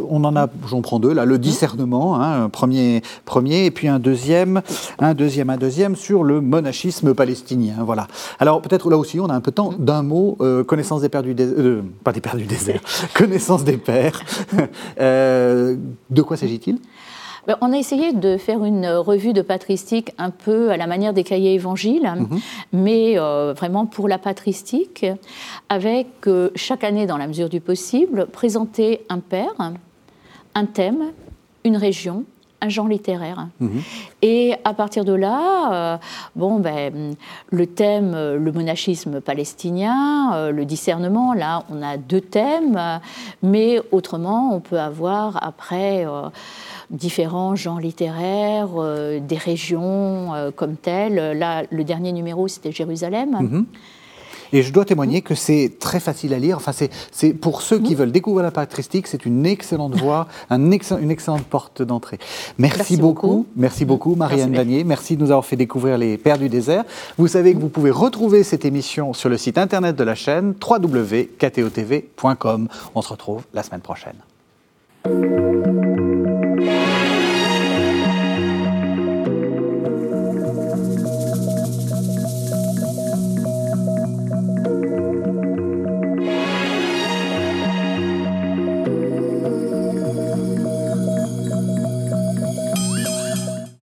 [0.09, 3.89] on en a, j'en prends deux là, le discernement, hein, un premier, premier, et puis
[3.89, 4.63] un deuxième,
[4.99, 7.77] un deuxième, un deuxième sur le monachisme palestinien.
[7.85, 8.07] Voilà.
[8.39, 11.09] Alors peut-être là aussi, on a un peu de temps d'un mot, euh, connaissance des
[11.09, 12.81] pères du désert, pas des pères du désert,
[13.15, 14.21] connaissance des pères.
[14.99, 16.79] de quoi s'agit-il?
[17.61, 21.25] On a essayé de faire une revue de patristique un peu à la manière des
[21.25, 22.41] cahiers évangiles, mhm.
[22.73, 25.07] mais euh, vraiment pour la patristique,
[25.69, 29.55] avec euh, chaque année, dans la mesure du possible, présenter un père,
[30.55, 31.13] un thème,
[31.65, 32.25] une région,
[32.63, 33.49] un genre littéraire.
[33.61, 33.83] Mhm.
[34.23, 35.97] Et à partir de là, euh,
[36.35, 37.15] bon, ben,
[37.51, 43.01] le thème, le monachisme palestinien, le discernement, là, on a deux thèmes,
[43.43, 46.07] mais autrement, on peut avoir après
[46.91, 51.39] différents genres littéraires, euh, des régions euh, comme telles.
[51.39, 53.37] Là, le dernier numéro, c'était Jérusalem.
[53.41, 53.67] Mhm.
[54.53, 56.57] Et je dois témoigner que c'est très facile à lire.
[56.57, 56.73] Enfin,
[57.11, 57.99] c'est pour ceux qui mhm.
[57.99, 62.19] veulent découvrir la patristique, c'est une excellente voie, un une excellente porte d'entrée.
[62.59, 63.47] Merci, beaucoup.
[63.57, 64.85] Merci beaucoup, Marianne Vanier.
[64.85, 66.85] Merci de nous avoir fait découvrir les Pères du désert.
[67.19, 70.55] Vous savez que vous pouvez retrouver cette émission sur le site internet de la chaîne
[70.61, 72.69] www.ktotv.com.
[72.95, 74.17] On se retrouve la semaine prochaine.